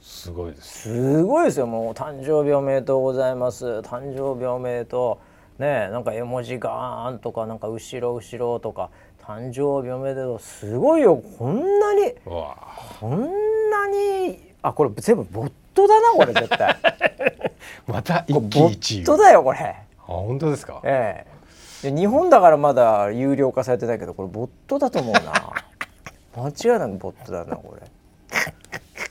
[0.00, 1.66] すごいですすごいですよ。
[1.66, 3.66] もう誕生日おめでとうございます。
[3.80, 5.18] 誕生日おめでと
[5.58, 5.62] う。
[5.62, 8.90] ねえなんか絵文字ガーンとかなんか後ろ後ろとか。
[9.24, 10.38] 誕生日おめでとう。
[10.38, 11.16] すごいよ。
[11.38, 13.20] こんなにこん
[13.70, 16.76] なにあこれ全部ボットだなこれ絶対。
[17.86, 19.02] また一ボ喜一憂。
[19.02, 19.58] ットだよこれ。
[19.58, 20.80] あ本当ですか？
[20.84, 21.26] え
[21.84, 21.90] え。
[21.90, 25.52] で日本だからまだ有料化されてないけどこれボットだと思うな。
[26.36, 27.82] 間違いなくボットだなこれ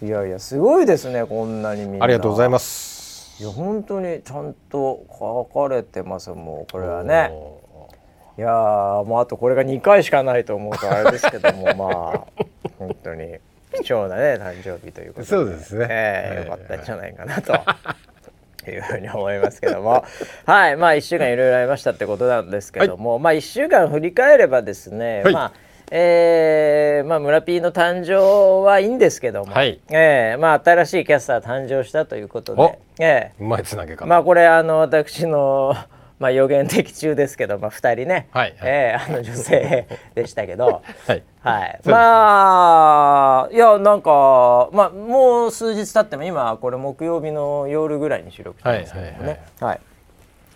[0.02, 2.06] いやいやすごいですねこんなにみんな。
[2.06, 3.42] ありがとうございます。
[3.42, 7.30] いや本当にちゃんと書かれてますもうこれはね。
[7.32, 7.90] お
[8.38, 12.44] いやーもうあとこれが2回しかないと思うとあれですけどもまあ
[12.78, 13.40] 本当に
[13.84, 15.26] 貴重なね誕生日ということで。
[15.26, 15.88] そうですね。
[15.90, 17.54] ええはいよかったんじゃないかなと。
[18.70, 20.04] いうふうに思いますけども。
[20.46, 25.34] はいまあ1週間いろいろありましたってことなんですけども、まあ1週間振り返ればですね、はい。
[25.34, 29.80] まあえーまあ、村 P の誕生はいいんですけども、はい。
[29.90, 32.56] えーまあ、新しいキャスター誕生したということお。
[32.56, 33.44] で、えー。
[33.44, 35.76] うまいつなげ方、まあこれあの私の
[36.20, 38.58] まあ予言的中ですけど、まあ、2人ね、はいはい。
[38.64, 41.24] えーあの女性でしたけど、 はい。
[41.40, 49.40] はい、すまあいやなんかまあもう数日経っても今これ木曜日の夜ぐらいに収録してますけどもね。
[49.62, 49.80] はい、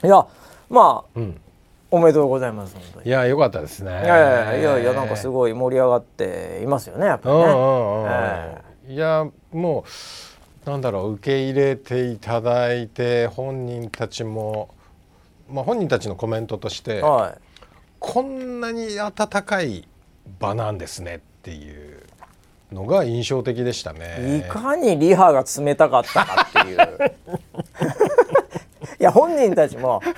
[0.04, 0.26] いや
[0.70, 1.42] まあうん
[1.92, 3.08] おめでとうございます本当に。
[3.08, 3.92] いや良かったですね。
[3.92, 9.86] いやいやいやなんかすごい盛り上がっていますよねやっぱりね、うんうんえいやも
[10.66, 14.70] うなんだろう受け入れていただいて本人たちも、
[15.50, 17.38] まあ、本人たちのコメントとしては
[18.00, 19.88] こんなに温かい
[20.40, 22.04] 場なんですねっていう
[22.72, 24.46] のが印象的でしたい、ね。
[24.48, 26.78] いかにリハが冷たかったかっていう。
[29.00, 30.12] いや本人たちもこ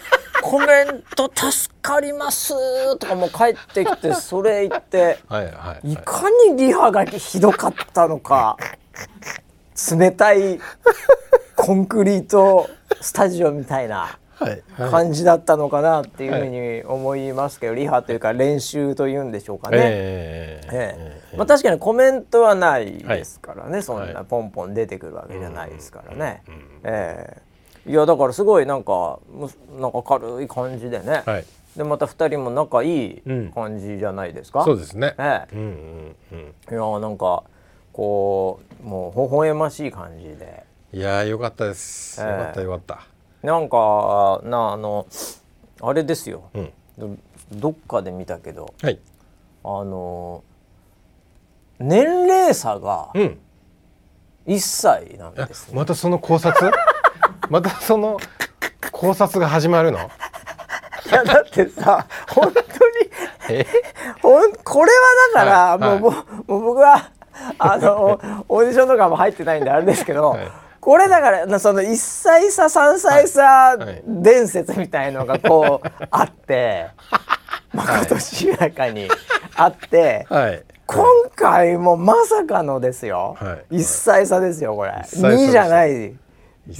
[0.44, 2.54] コメント助かります」
[3.00, 5.98] とかもう帰ってきてそれ言ってはいはいい。
[5.98, 8.58] かにリハがひどかったのか
[9.98, 10.60] 冷たい
[11.56, 12.70] コンクリート
[13.00, 14.92] スタジオみたいなはいはい。
[14.92, 19.78] 感じだったのかなっていうふうに思いますけど、リハというか練習というんでしょうかね。
[19.80, 26.42] ええええまあ、確かにコメントはないですからね、そんはないポンポン出てくるわけじゃないですからね。
[26.48, 26.62] うんうん。
[26.84, 27.53] ええ
[27.86, 31.46] いやだからすごいなんかむなんか軽い感じでね、はい。
[31.76, 34.64] でまた2人も仲いいうん感じじゃないですか？
[34.64, 35.16] そうですね。
[35.18, 36.54] えうんうんうん。
[36.70, 37.44] えいやなんか
[37.92, 40.64] こうもう微笑ましい感じで。
[40.94, 42.22] いやーよかったです。
[42.22, 42.28] ええ。
[42.30, 43.00] よかったよかった。
[43.42, 45.06] なんかなあの
[45.82, 46.72] あれですよ、うん。
[46.98, 47.10] ど
[47.52, 48.74] どっかで見たけど。
[48.82, 49.00] はい。
[49.66, 50.44] あの
[51.80, 53.40] 年齢差がうん。
[54.46, 55.76] 1歳なんあですね。
[55.76, 56.72] またその考察？
[57.50, 58.20] またその
[58.92, 60.00] 考察が始まるの？
[60.00, 62.66] いやだってさ本当に
[63.50, 63.66] え？
[64.22, 65.00] ほんこれは
[65.34, 65.46] だか
[65.80, 67.12] ら、はいもう,、もう僕は
[67.60, 70.52] あの オーディションとかも入ってないんであれですけど、はい。
[70.80, 76.88] これだからなその1歳差3歳差伝説みたいのがこう あって、
[77.74, 79.08] まことしやかに
[79.56, 80.26] あって。
[80.30, 80.64] はい。
[80.86, 83.78] 今回もまさかのですよ、はい。
[83.78, 84.92] 1歳差ですよこれ。
[85.04, 85.44] 一歳差です。
[85.48, 86.14] 2じゃない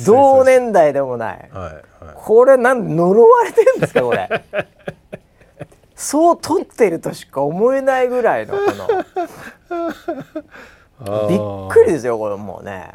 [0.06, 1.50] 同年代でもない。
[1.52, 2.16] はいはい。
[2.16, 4.30] これなんで呪われてるんですかこれ？
[5.96, 8.88] そう撮ってるとしか思えないぐらいのこの。
[11.28, 12.92] びっくりですよこれもうね。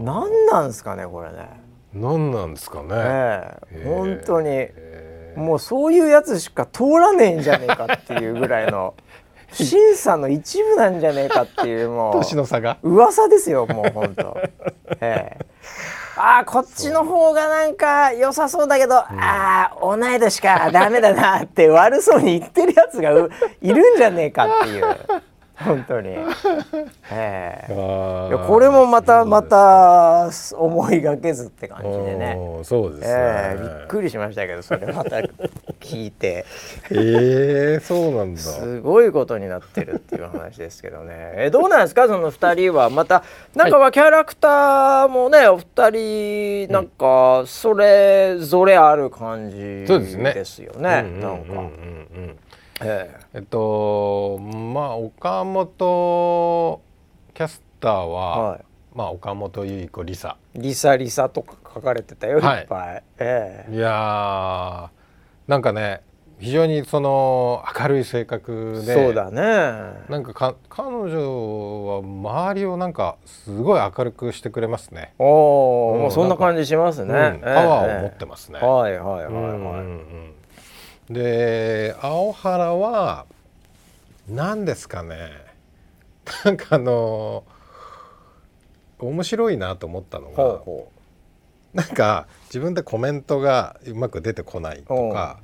[0.00, 1.48] 何なんですかねこれね。
[1.92, 3.58] 何なんですかね、え。
[3.72, 3.84] ー。
[3.84, 4.48] 本当に。
[4.50, 8.94] へもうそういうやつしか通らねえんじゃねえかっていうぐらいの
[9.52, 12.18] 審査の一部なんじゃねえかっていうもーう。
[12.20, 12.78] 年の差が。
[12.82, 14.36] 噂ですよもう本当。
[15.00, 15.46] ええ
[16.16, 19.08] あーこっちの方がなんか良さそうだけど、あ
[19.72, 20.70] あ同い年か。
[20.72, 24.84] ダメだなって悪そうに言ってるやつがういるんじゃねえかっていう
[25.56, 26.10] 本当に。
[27.12, 27.72] ええ。
[27.72, 32.38] いやこれもまたまた思いがけずって感じでね。
[32.64, 35.16] そうですね、ええびっくりしましたけどそれまた
[35.80, 36.44] 聞いて。
[36.90, 38.40] えー、そうなんだ。
[38.40, 41.32] すごいことになってるっていう話ですけどね。
[41.36, 42.08] えどうなんですか？
[42.08, 43.22] その2人はまた
[43.54, 45.90] なんかはキャラクターもねお二
[46.66, 51.04] 人なんかそれぞれある感じですよね。
[51.04, 51.52] うんうんなんか。
[51.52, 51.66] うんうん
[52.16, 52.38] うん
[53.34, 56.80] ええっとまあ岡本
[57.34, 58.04] キャスターえは、
[58.52, 58.60] は
[58.94, 62.40] まあ岡本由依子梨沙いリサリサとか書かれてたよい。
[62.40, 63.02] っはいぱい。
[63.18, 64.88] えいやー
[65.50, 66.02] なんかね
[66.38, 69.42] 非常にその明るい性格でえそうだね。
[70.08, 75.12] なんかか彼女は周りをなんかすごい明るくしてくれますね。
[75.18, 78.60] おお、うんもうそんな感じしますね、うんええパワーを持ってますね。
[78.60, 80.34] はいはいはいはい、うんうんうん
[81.10, 83.26] で青原は
[84.28, 85.30] 何ですかね。
[86.44, 87.44] なんかあの
[88.98, 90.90] 面白いなと思ったのがほ
[91.74, 95.40] なんか自分でコメントがうまく出てこないとうか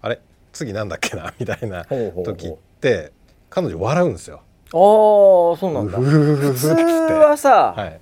[0.00, 0.20] あれ
[0.52, 1.84] 次なんだっけなみたいな
[2.24, 3.12] 時って
[3.50, 4.42] 彼女笑うんですよ。
[4.74, 5.98] ああそうなんだ。
[5.98, 8.00] 普通はさ、はい。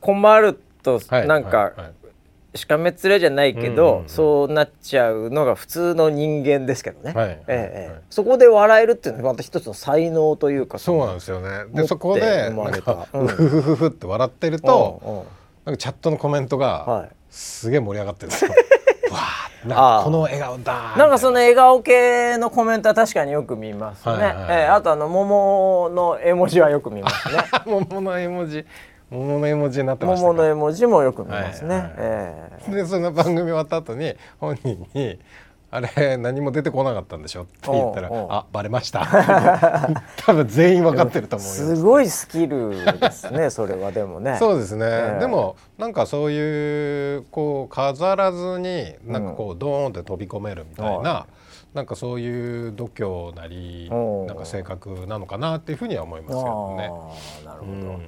[0.00, 1.72] 困るとはいなんか
[2.58, 4.08] しかめっ面じゃないけど、うんうんうん。
[4.08, 7.92] そうなっちゃうのが普通の人間ですけどね、はいええええ。
[7.92, 10.78] はいそこで笑えるっていうのはまた一つの才能というか。
[10.78, 11.64] そうなんですよね。
[11.72, 13.24] でそこでなんかたうん。
[13.26, 15.26] うふふふふって笑ってるとと、
[15.64, 17.08] なんかチャットのコメントがはい。
[17.30, 18.50] すげえ盛り上がってるんですよ。
[19.12, 20.94] わこの笑顔だ。
[20.96, 24.44] なんかそのの笑顔系のコメントは確かによく見ますね、はいはいはい。
[24.50, 27.42] ええあとあの桃の絵文字はよく見ますね。
[27.66, 28.64] 桃の絵文字、
[29.10, 30.32] 桃の絵文字になってましたか？
[30.32, 32.70] 桃の絵文字もよく見ますね、はいはいええ。
[32.72, 35.18] でその番組終わった後に本人に。
[35.70, 39.06] あれ何も出てこなかったんでしょって言ったらあバレました。
[40.24, 41.52] 多分全員分かってると思うよ。
[41.52, 44.36] すごいスキルですねそれはでもね。
[44.38, 45.20] そうですね、ええ。
[45.20, 51.26] でもなんかそういうこう飾らずになんかこうドーンって飛び込めるみたいな、は
[51.74, 56.88] なんかそういう度胸なりなんか性格なのかなっていうふうには思いますけどね。
[57.44, 58.00] なるほど、うん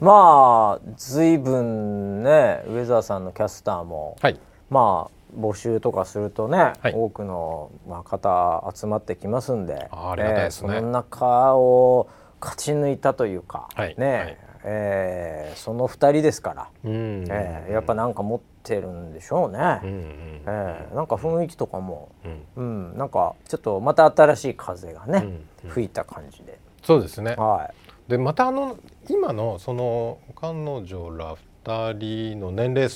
[0.00, 4.38] まあ随分ね上澤さんのキャスターも、はい。
[4.70, 6.92] まあ募集とかするとね、はい。
[6.94, 10.76] 多くのまあ方集まってきますんであありがたいですね。
[10.76, 12.08] その中を
[12.40, 13.94] 勝ち抜いたというか、はい。
[13.98, 14.36] ね、はい。
[14.64, 17.24] えーその二人ですから、うん。
[17.28, 20.42] えーやっぱなんか持ってるんでしょうね、うんうん。
[20.46, 22.10] えーなんか雰囲気とかも、
[22.56, 22.90] うん。
[22.90, 25.46] うん、なんかちょっとまた新しい風がね、うん。
[25.64, 25.70] うん。
[25.70, 27.34] 吹いた感じで、そうですね。
[27.36, 27.70] は
[28.08, 28.78] でまたあの
[29.08, 31.92] 今のその彼女ら2
[32.32, 32.90] 人の年齢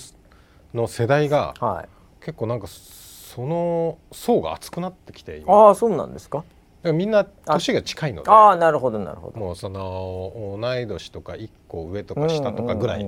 [0.73, 1.89] の世代がいはい。
[2.25, 5.53] 結構なんかその層が厚くなってきて今。
[5.53, 6.45] ああそうなんですか。
[6.85, 9.39] みんな年が近いのでああなるほどなるほど。
[9.39, 13.05] もうその同い年とか1個上とか下とかぐらい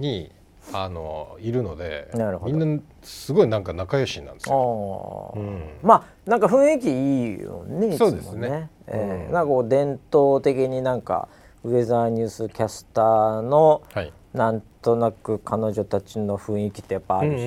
[0.00, 0.32] に
[0.72, 2.52] あのいるのでなるほど。
[2.52, 5.32] みんなすごいなんか仲良しなんですよ。
[5.34, 5.94] ああ、うんま
[6.26, 7.96] あなんか雰囲気いいよね。
[7.98, 11.28] そうですねええうんなんかこう伝統的になんか
[11.64, 14.12] ウェザーニュースキャスターのはい。
[14.34, 17.44] なんとなく彼女たちの雰囲気ってやっぱあるし、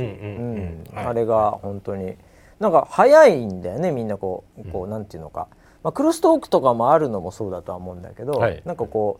[0.95, 2.15] あれが本当に
[2.59, 5.47] なんか早いんだよねみんなこうこう、なんていうのか、
[5.83, 8.61] まあ、クロストークとかもあるのもそうだとは思うんだけど、はい。
[8.65, 9.19] なんかこ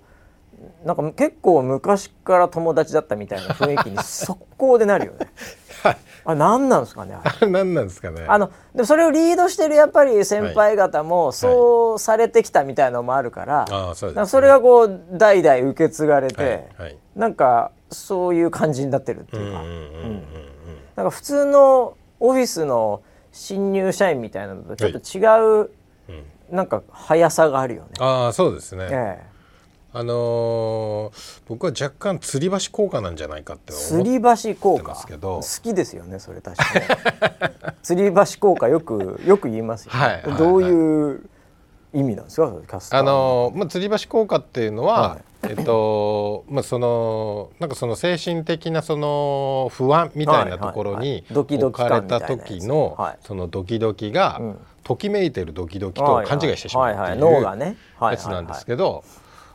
[0.84, 5.28] うなんか結構昔から友達だったみたいな雰囲気に速攻でなるよね。
[5.84, 5.98] はい。
[6.26, 7.48] あ何なんですかねあれ。
[7.50, 8.26] 何なんですかね。
[8.28, 16.98] あのでもそれをリードしてるやっぱり先輩方もそうされてきたみたいなのもあるから,、ああそうです、それがこう代々受け継がれて、はいはい。
[17.16, 20.24] なんかそういう感じになってるってうんいうか、うんうんうん。
[20.96, 23.02] なんか普通のオフィスの
[23.32, 25.70] 新入社員みたいなのとちょっと違う、うん
[26.10, 26.56] うん。
[26.56, 27.90] なんか速さがあるよね。
[28.00, 28.88] ああそうですね。
[28.92, 29.31] ええ
[29.94, 36.86] あのー僕は若干吊り橋効果なんじゃないかって思っ吊り橋効てま果好きですよねそれ確かに。
[37.84, 40.00] 吊り橋効果よくよく言いますよ、ね。
[40.00, 41.22] はいはいどういう
[41.94, 42.48] 意味なんですか？
[42.48, 45.22] キャスターあのーまあ、吊り橋効果っていうのは、はい。
[45.50, 51.26] えっとまあそのなんかその精神的なその不安みたいなところはいはいはにい。
[51.34, 53.18] ドキド置かれた時のはい。
[53.20, 54.58] そのドキドキが、うん。
[54.84, 59.04] ときめいてるドキドキと勘違いしてしまうってはいはいいうやつなんですけど、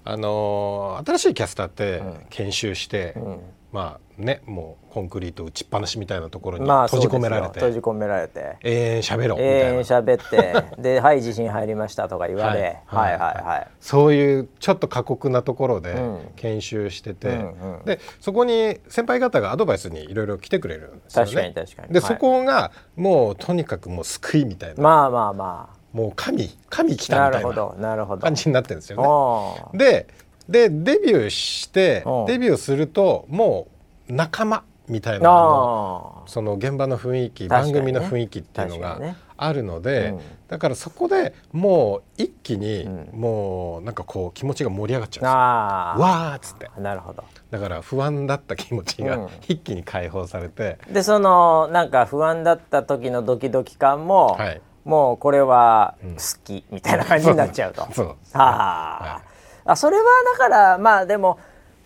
[0.07, 3.41] あのー新しいキャスターって研修して、ん。
[3.73, 7.83] まあねもうコンクリート打ちっぱなしみたいなところにまあ閉じ込められて、そうですよ。
[7.83, 8.57] 閉じ込められて。
[8.63, 10.31] 永遠喋ろうみたいな、永遠喋っ
[10.77, 13.69] てで「はい地震入りました」とか言われ、はい、はいはいはい。
[13.81, 16.31] そういうちょっと過酷なところでうん。
[16.37, 17.85] 研修してて、うんうん。
[17.85, 21.33] でそこに先輩方がアドバイスにいろいろ来てくれるんですよね。
[21.33, 21.93] 確かに確かに。
[21.93, 22.09] で、はい。
[22.09, 29.79] そこがもうとにかくもう救いみたいな、まあまあまもう神神来たみたいな感じになってるんですよね。
[29.79, 30.07] で
[30.47, 33.67] でデビューしてうんデビューするとも
[34.07, 39.01] う仲間みたいなのあその現場の雰囲気、ね番組の雰囲気っていうのが
[39.37, 40.21] あるので、うん。
[40.49, 43.19] だからそこでもう一気にうん。
[43.19, 45.31] もうなんかこう気持ちが盛り上がっちゃうんですよ。
[45.31, 46.71] ああわーっつって。
[46.79, 47.25] なるほど。
[47.51, 49.29] だから不安だった気持ちがうん。
[49.49, 57.83] 一気に解放されて、でそのなんか不安だった時のドキドキ感も、はいもうこれはうん好きみたいな感じになっちゃうと。
[57.83, 58.07] そうそう。
[58.39, 59.23] はあ、
[59.65, 61.39] あそれはだからまあでも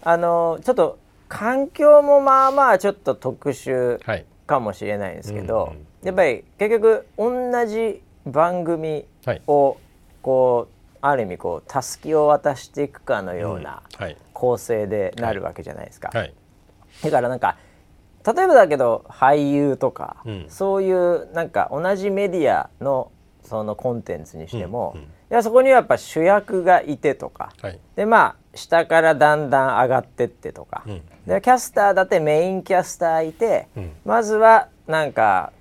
[0.02, 0.98] あのちょっと
[1.28, 4.24] 環境もまあまあちょっと特殊はい。
[4.46, 9.42] かもしれないんですけど、うんうんやっぱり結局同じ番組はい。
[9.46, 9.76] を
[10.22, 14.16] こうある意味こうたすきを渡していくかのようなはい。
[14.32, 16.10] 構成でなるわけじゃないですか。
[16.12, 16.34] はい。
[17.04, 17.56] だからなんか
[18.26, 20.46] 例えばだけど俳優とか、うん。
[20.48, 23.10] そういうなんか同じメディアの
[23.42, 25.06] そのコンテンツにしても、うんうん。
[25.06, 27.52] いやそこにはやっぱ主役がいてとか。
[27.62, 27.78] はい。
[27.96, 31.02] でまあ下からだんだん上がってってとか、うん。
[31.26, 33.92] でキャスターだってメインキャスターいて、うん。
[34.04, 35.52] まずはなんか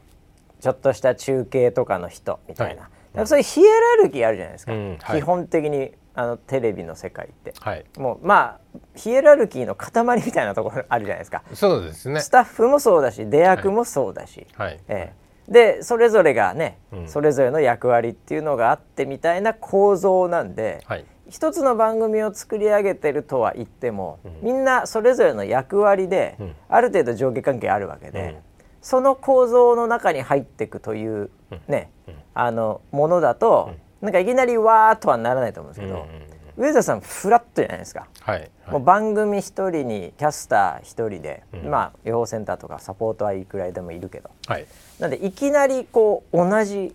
[0.60, 2.92] ちょっとした中継とかの人みたいな、はい。
[2.92, 5.20] だからそういうヒエラルキーあるじゃないですか、うんはい。
[5.20, 7.54] 基本的にあのテレビの世界って。
[7.62, 7.86] はい。
[7.98, 11.44] もうまあヒエラルキーの塊みたいなところあるじゃないですか。
[11.54, 12.20] そうですね。
[12.20, 14.80] スタッフもそうだし出役もそうだし、はい。
[14.90, 15.14] え
[15.48, 15.52] え。
[15.52, 17.08] でそれぞれがね、うん。
[17.08, 21.06] それぞれの役割っていうのがあってみたいな構造なんで、はい。
[21.30, 24.40] 一つの番組を作り上げてるとは言っても、うん。
[24.42, 26.56] みんなそれぞれの役割で、うん。
[26.68, 28.38] ある程度上下関係あるわけで、うん。
[28.82, 31.30] その構造の中に入っていくという
[31.70, 32.16] ね、うん。
[32.34, 38.10] あのものだと、なんかいきなりわーっとはならないと思うんですけど、うん上田さんフラットじゃないですか。
[38.20, 38.50] はいはい。
[38.72, 41.70] もう番組一人にキャスター一人で、うん。
[41.70, 44.30] まあ予報センターとかサポートはいくらいでもいるけど。
[44.46, 44.66] はい。
[45.00, 46.94] なんでいきなりこう同じ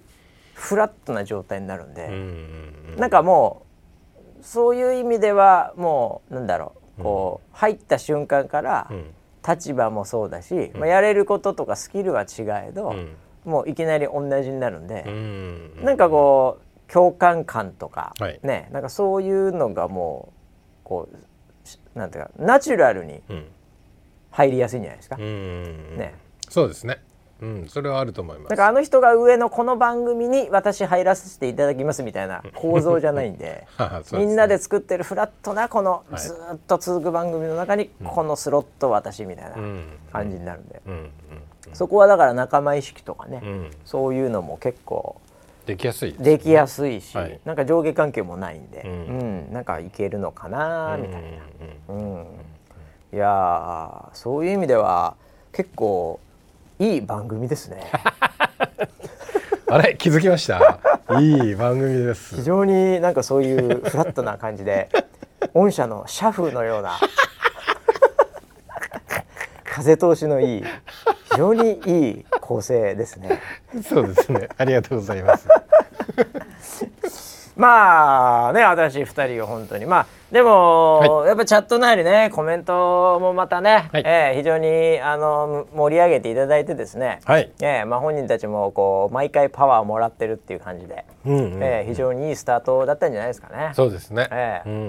[0.52, 3.62] フラットな状態になるんで、うんなんかも
[4.38, 7.02] うそういう意味ではもうなんだろう。
[7.02, 9.14] こう、入った瞬間からうん。
[9.46, 13.16] 立場もそうだし、まあ、やれることとかスキルは違えど、うん。
[13.44, 15.84] もういきなり同じになるんでう、ん。
[15.84, 16.64] なんかこう
[16.95, 18.38] 共感感とか、はい。
[18.45, 23.47] ねなんかそういうのがもうこうしなんていうかナチュラルにうん。
[24.30, 25.16] 入りやすいんじゃないですか？
[25.18, 26.14] うんね。
[26.49, 26.99] そうですね。
[27.40, 28.51] うんそれはあると思います。
[28.51, 34.24] なんかあの人が上のこの番組に私入らせていただきますみたいな構造じゃないんで ですね。
[34.26, 39.84] みんなで作ってるフラットなこのはいずーっと続く番組の中にこのスロット私みたいなうん。
[40.12, 40.80] 感じになるんで、
[41.74, 43.70] そこはだから仲間意識とかね、うん。
[43.84, 45.20] そういうのも結構
[45.67, 46.17] できやすいね。
[46.19, 47.41] できやすいし、はい。
[47.45, 51.29] なんか上下関係もないんで、ううんんなんかいけるのかなみたいな。
[51.91, 51.97] うん。
[51.97, 52.27] うんうん。
[53.12, 55.15] いやーそういう意味では
[55.53, 56.21] 結構
[56.79, 57.83] いい番組ですね。
[59.71, 60.79] あれ気づきました？
[61.21, 62.35] いい番組です。
[62.37, 64.89] 非常になんかそういうフラットな感じで
[65.55, 66.99] 御社の社風のような
[69.75, 70.64] 風通しのいい
[71.33, 73.41] 非常にいい構成ですね。
[73.83, 74.49] そうですね。
[74.57, 75.49] ありがとうございます。
[77.57, 79.85] まあね新しい2人が本当に。
[79.85, 84.03] まあでも、やっぱチャットなりねコメントもまたね、はい。
[84.07, 87.51] えー非常にあの盛り上げていただいてですね、はい。
[87.61, 93.72] えーまあ、本人たちもこう毎回パワーをもらってるっていう感じで、うんうんえー非常にいいスタートだったんじゃないですかね。
[93.75, 94.68] そうですね、ええ。
[94.68, 94.83] うんうんう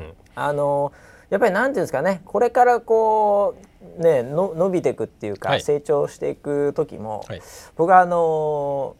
[0.00, 0.12] ん。
[0.34, 0.90] あの
[1.30, 3.56] やっぱりなんていうんですかねこれからこ
[3.98, 5.60] うねの伸びていくっていうか、はい。
[5.62, 7.42] 成長していく時も、はい。
[7.76, 8.96] 僕はあの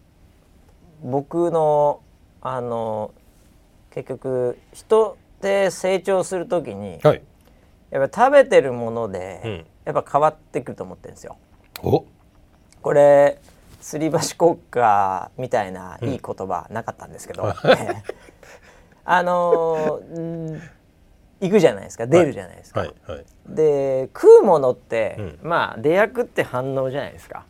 [1.03, 2.01] 僕の
[2.41, 3.13] あの
[3.91, 7.23] 結局人って成長する時に、はい。
[7.91, 9.67] やっぱ食べてるもので、うん。
[9.85, 11.37] やっぱ変わってくると思ってるんですよ。
[11.83, 12.05] お。
[12.83, 13.39] これ
[13.81, 18.03] 吊り橋国家みたいないい言葉なかったんですけど、ええ
[19.05, 20.01] あの
[21.41, 22.07] 行くじゃないですか。
[22.07, 22.81] 出るじゃないですか。
[22.81, 23.25] はいはい。
[23.49, 25.39] で食うものって、うん。
[25.43, 27.45] まあ出役って反応じゃないですか。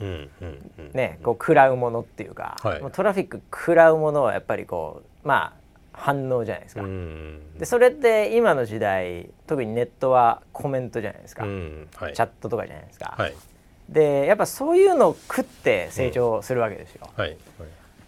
[0.00, 0.90] うんうんうん。
[0.94, 2.80] ね、こう食らうものっていうか、はい。
[2.80, 5.60] もうトラフィック食らうものはやっぱりこうまあ
[5.92, 6.82] 反応じゃないですか。
[6.82, 7.58] うん。
[7.58, 12.14] でそれって今の時代特にネットはコメントじゃないですか、うんはい。
[12.14, 13.14] チャットとかじゃないですか。
[13.18, 13.34] はい。
[13.90, 17.06] でやっぱそういうのを食って成長するわけですよ。
[17.16, 17.38] はいはい。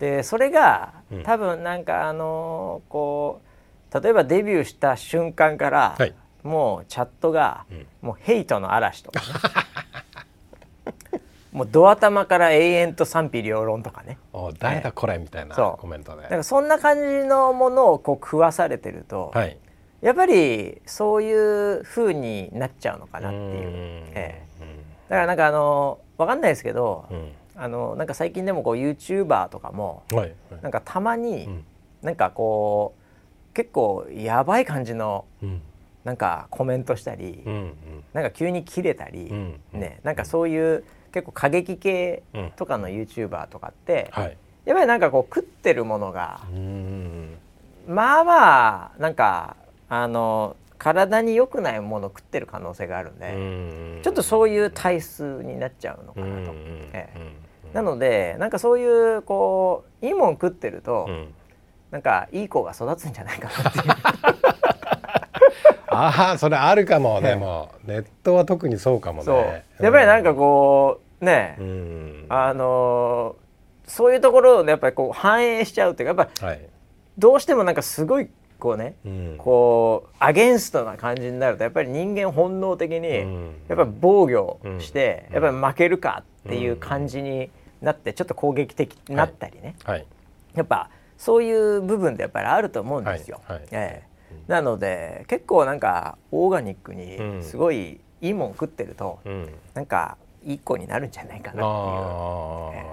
[0.00, 1.22] でそれがうん。
[1.22, 3.51] 多分なんかあのーこう
[4.00, 6.14] 例えばデビューした瞬間から、はい。
[6.42, 7.86] もうチャットが、うん。
[8.00, 9.20] もうヘイトの嵐とか。
[9.20, 9.26] ね
[11.52, 14.16] もうドア玉から永遠と賛否両論とかね。
[14.32, 19.58] お誰だこれみたいなコメントでだからそんな感じのものをこう食わされてると、はい。
[20.00, 23.42] やっぱりそういう風になっちゃうのかなっていう。
[23.42, 24.42] うんえ。
[25.10, 27.32] だからなんかあのわかんないですけど、うん。
[27.54, 30.28] あのなんか最近でもこう YouTuber とかもはい。
[30.50, 30.62] はい。
[30.62, 31.64] なんかたまに、うん。
[32.00, 33.01] なんかこう
[33.54, 35.62] 結構やばい感じのうん。
[36.04, 37.72] なんかコメントしたり、うん
[38.12, 39.32] なんか急に切れたり、
[39.72, 42.50] ねなんかそういう結構過激系うん。
[42.56, 44.36] とかの YouTuber とかって、はい。
[44.64, 47.36] やっぱりなんかこう食ってるものがうん
[47.88, 49.56] まあまあなんか
[49.88, 56.52] あの体に良くないものを食ってる可能性があるんで、うんちょっとそういう体質になっちゃうのかなと。
[57.74, 61.34] なのでなんかそういうこういいもん食ってると、うん
[61.92, 63.84] なんかいい子が育つんじゃないかなっていう。
[65.94, 69.64] ああそれあるかもええでもネットは特にそうかもね。
[69.78, 72.26] やっぱりなんかこうね、うん。
[72.30, 73.42] あのー
[73.84, 76.60] そういうところをねやっぱりこう反映しちゃうっていうかやっぱはい。
[77.18, 78.28] どうしてもなんかすごい
[78.58, 79.34] こうね、うん。
[79.36, 83.54] こうアゲンストな感じになるとやっぱり人間本能的にうん。
[83.68, 85.42] やっぱり防御して、うん。
[85.42, 87.50] やっぱり負けるかっていう感じに
[87.82, 90.06] なってちょっと攻撃的になったりね、はい。
[90.54, 90.88] やっぱ
[91.22, 93.40] そういう部分でやっぱりあると思うんですよ。
[93.46, 93.68] はいはい。
[93.70, 94.34] ええ。
[94.48, 97.42] なので結構なんかオーガニックにうん。
[97.44, 99.48] すごいいいもん食ってると、うん。
[99.72, 102.84] なんかいい子になるんじゃないかなっていう。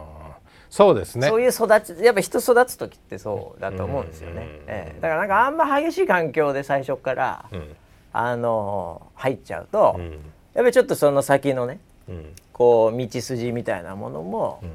[0.70, 1.28] そうですね。
[1.28, 4.48] そういう育ちやっぱ人育つ時ってそうだと思うんですよね、うん。
[4.68, 5.00] ええ。
[5.02, 7.76] だからなんかあんま激しい環境で最初から、うん。
[8.14, 10.12] あの入っちゃうと、うん。
[10.12, 10.20] やっ
[10.54, 12.36] ぱりちょっとその先のねうん。
[12.54, 14.72] こう道筋みたいなものも、うん。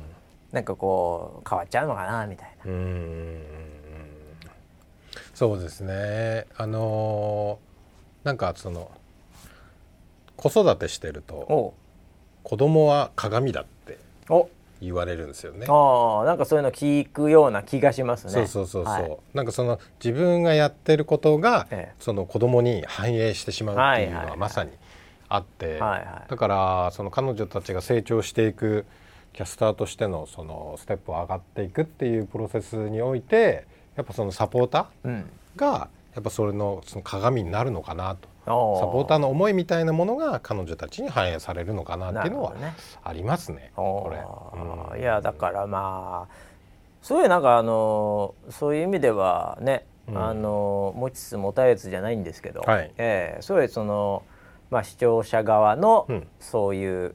[0.51, 2.54] なんかこう変わっちゃうのかなみたいな。
[2.67, 3.43] うん
[5.35, 6.47] そうですね。
[6.57, 7.75] あのー
[8.27, 8.91] なんかその
[10.37, 11.75] 子育てしてるとお
[12.43, 13.99] 子供は鏡だって
[14.29, 14.49] お。
[14.81, 15.67] 言われるんですよね。
[15.69, 18.33] ああなんかそういうの聞くような気がしますね。
[18.33, 19.17] そうそうそうそう、はい。
[19.33, 21.95] なんかその自分がやってることが、ええ。
[22.01, 24.73] その子供に反映してしまうっていうのはまさに
[25.29, 26.31] あって、はいはい。
[26.31, 28.85] だからその彼女たちが成長していく
[29.35, 33.67] キャスターとしてのそのステップを上がっていくっていうプロセスにおいて
[33.97, 38.29] やっぱそのサポータうん、ーがやっぱそれのその鏡になるのかなと。
[38.47, 42.55] おサポーターの思いみたいなものが彼女たちに反映されるのかなっていうのは
[43.03, 43.73] ありますね。
[43.75, 44.13] こ
[44.93, 45.01] れ。
[45.01, 46.35] いやだからまあ
[47.01, 50.23] そういうなんかあのそういう意味ではね、うん。
[50.23, 52.93] あの持ちつ持たれつじゃないんですけど、はい。
[52.99, 54.23] ええそういうその、
[54.71, 56.29] まあ、視聴者側のうん。
[56.39, 57.15] そういう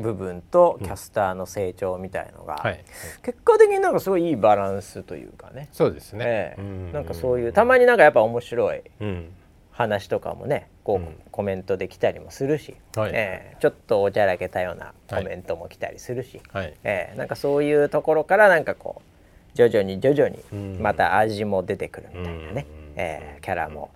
[0.00, 2.84] 部分とキャスターの成長みたいのが、はい、
[3.22, 6.24] 結果的になんかすごいいいバランスというかね、そうですね。
[6.26, 6.60] ええ。
[6.60, 6.92] うん。
[6.92, 9.32] なんかそういうたまになんかやっぱ面白いうん。
[9.72, 11.16] 話とかもねこう、うん。
[11.30, 13.12] コメントできたりもするし、はい。
[13.14, 13.56] ええ。
[13.60, 16.74] ちょっとおちゃらけたようなコメントも来たりするし、はい。
[16.84, 17.16] ええ。
[17.16, 20.82] なんかそういうところからなんかこう徐々に徐々にうん。
[20.82, 23.00] また味も出てくるみたいなね、うん。
[23.00, 23.38] ええ。
[23.40, 23.90] キャラも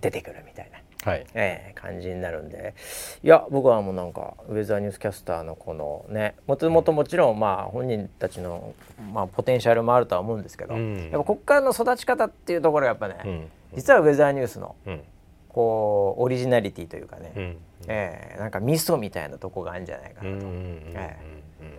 [0.00, 1.26] 出てくるみたいな、はい。
[1.34, 2.74] えー感じになるんで。
[3.22, 8.74] いや僕はもうなんかウェザーニュースキャスターのこのねもともともちろんまあ本人たちの、
[9.12, 11.02] まあ、ポテンシャルもあるとは思うんですけど、うん。
[11.04, 13.48] やっぱこっからの育ち方っていうところがやっぱね、うん。
[13.76, 15.00] 実はウェザーニュースのうん。
[15.48, 17.56] こうオリジナリティというかね、うん。
[17.88, 21.16] えーなんか味噌みたいなとこがあるんじゃないかなと、え。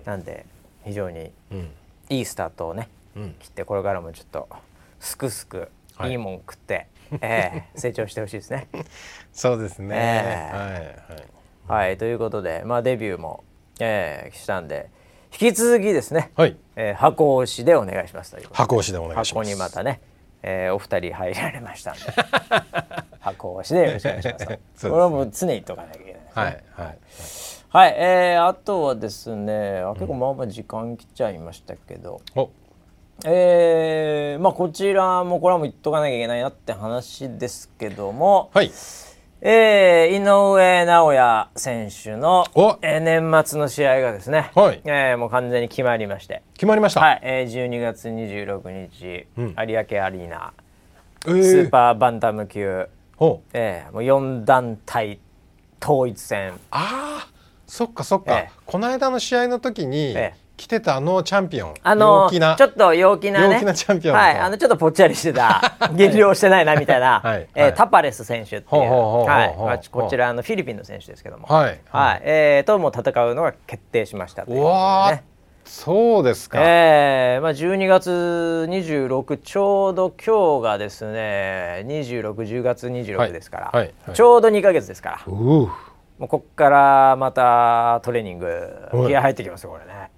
[0.03, 0.45] なんで
[0.83, 1.69] 非常にうん。
[2.09, 3.35] いいスタートをねうん。
[3.39, 4.49] 切ってこれからもちょっと
[4.99, 6.11] すくすくはい。
[6.11, 6.87] いいもん食って、
[7.21, 8.67] えー成長してほしいですね。
[9.33, 9.95] そうですね。
[9.95, 11.87] えはいはい。
[11.87, 13.43] はいということで、まあ、デビューも、
[13.79, 14.89] えーしたんで
[15.33, 16.57] 引き続きですね、はい。
[16.75, 18.57] えー箱押しでお願いしますということで。
[18.57, 19.29] 箱押しでお願いします。
[19.33, 20.01] 箱にまたね、
[20.43, 22.01] えーお二人入られましたんで。
[23.19, 24.51] 箱押しでよろしくお願いしますと。
[24.75, 24.89] すね。
[24.91, 26.43] これはもう常に言っとかなきゃいけないですね。
[26.43, 26.97] はいはい
[27.73, 32.49] はい、えーあとはですねあ結構まあまあ時間来ちゃいましたけど、お
[33.25, 38.71] えーまあこちらもこれはもう言っとかなきゃいけないなって話ですけども、はい。
[39.43, 44.81] えー井上尚弥選手のお、えー年末の試合がですね、はい。
[44.85, 47.01] えーもう完全に決まりまして、決まりました。
[47.01, 47.19] はい。
[47.23, 49.55] えー、12月26日、うん。
[49.67, 50.53] 有明アリーナ。
[51.27, 51.43] えー。
[51.43, 52.87] スーパーバンタム級、
[53.19, 55.19] おえーもう4団体
[55.81, 56.53] 統一戦。
[56.71, 57.31] あー。
[57.67, 58.51] そっかそっか、ええ。
[58.65, 61.73] この間の試合の時にええ来てたあのチャンピオン。
[61.81, 63.55] あのちょっと陽気なね。
[63.55, 65.75] 陽気なチャンピオンとはい、あのちょっとぽっちゃりしてた。
[65.95, 67.47] 減量してないなみたいな、はい。
[67.55, 68.89] えーはいタパレス選手っていう。
[69.89, 71.79] こちらあのフィリピンの選手ですけども、はい。
[71.89, 72.21] はい。
[72.23, 74.67] えーとも戦うのが決定しましたというと
[75.09, 75.23] でね。
[75.65, 83.77] そうですか、えーまあ、12月26ちょうど今日がですね2610月26ですから、はい。
[83.77, 83.93] はい。
[84.05, 84.15] はい。
[84.15, 85.33] ちょうど2か月ですから。
[86.21, 88.45] もうこっからまたトレーニング
[88.93, 89.07] はい。
[89.07, 90.10] 気合入ってきますよこれね。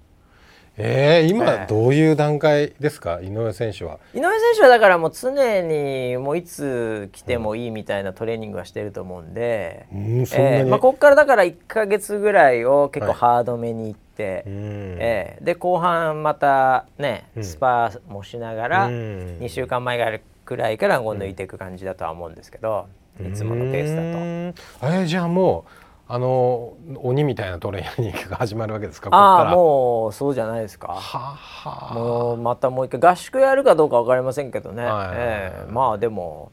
[0.76, 3.20] えー、今ええどういう段階ですか？
[3.22, 3.98] 井上選手は。
[4.12, 14.96] 井上選手はだからもう常にもういつ来てもいいみたいなトレーニングはしてると思うんで、えーまあ、ここからだから1か月ぐらいを結構はいハードめにいって、うん。
[14.98, 17.44] えーで後半またねうん。
[17.44, 19.38] スパーもしながらうん。
[19.40, 22.86] 2週間前ぐらいから抜いていく感じだとは思うんですけど、
[23.20, 24.88] いつものペースだと。
[24.88, 25.83] だとえー、じゃあもう
[26.14, 29.08] あの鬼みたいなトレーニングが始まるわけですか？
[29.10, 30.92] ああもうそうじゃないですか。
[30.92, 36.52] はもうまたもう一回合宿やるかどうか分かりませんけどね、はいええまあでも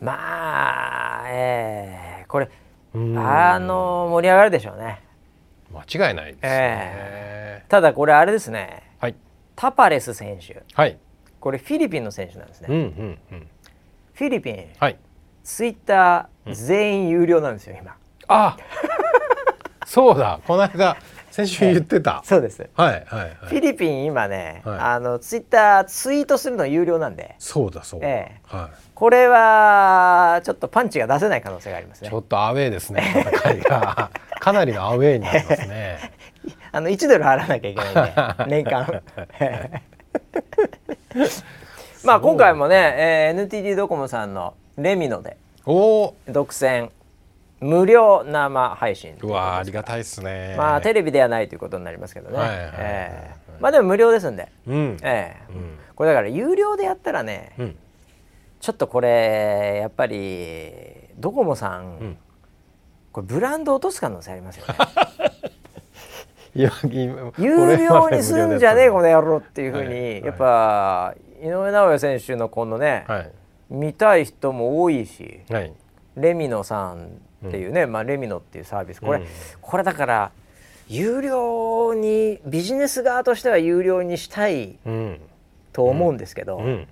[0.00, 2.50] まあええこれ
[2.94, 3.16] うん。
[3.16, 5.00] あの盛り上がるでしょうね。
[5.72, 8.90] 間違いないですね、ただこれあれですね。
[8.98, 9.14] はい。
[9.54, 10.64] タパレス選手。
[10.74, 10.98] はい。
[11.38, 13.46] これフィリピンの選手なんですね、うんうんうん。
[14.14, 14.66] フィリピン。
[14.80, 14.98] はい。
[15.44, 17.94] ツイッター全員有料なんですよ今
[18.28, 18.56] あ
[19.86, 20.40] そうだ。
[20.46, 20.96] この間
[21.30, 22.66] 先週言ってた、そうです。
[22.74, 23.56] はいはいフはい。
[23.56, 24.78] ィリピン今ね、はい。
[24.78, 27.34] あのツイッターツイートするの有料なんで。
[27.38, 28.56] そうだそうだ、ええ。
[28.56, 33.02] はこれはちょっとパンチが出せない可能性がありますい、ねちょっとアウェーですね
[33.42, 34.10] 戦いが。
[34.40, 35.98] かなりのアウェーになりますね。
[36.72, 38.04] あの1ドル払わなきゃいけないんで
[38.48, 39.02] 年間。
[42.04, 46.90] まあ今回もね、えー NTT ドコモさんのレミノで独占
[47.60, 50.54] 無料生配信うわーありがたいですね。
[50.58, 52.74] まあテレビではないということになりますけどね、はいはいはいはい。
[52.78, 54.96] えーまあでも無料ですんで、うん。
[55.02, 55.52] ええ。
[55.52, 55.78] うん。
[55.94, 57.76] これだから有料でやったらね、うん。
[58.60, 62.18] ちょっとこれやっぱりドコモさん、ん。
[63.12, 64.74] これブランド落とす可能性ありますよね。
[66.54, 70.24] 有料にするんじゃねえこの野郎っていうふうに、はい。
[70.24, 73.30] やっぱ井上尚弥選手のこのね、はい。
[73.68, 75.72] 見たい人も多いしはい。
[76.16, 79.00] レミノさんっていうね、まあ、レミノっていうサービス。
[79.00, 79.26] これ、うん。
[79.60, 80.30] これだから
[80.88, 85.20] 有料にビジネス側としては有料にしたいうん
[85.72, 86.64] と思うんですけど、うん。
[86.64, 86.86] うん。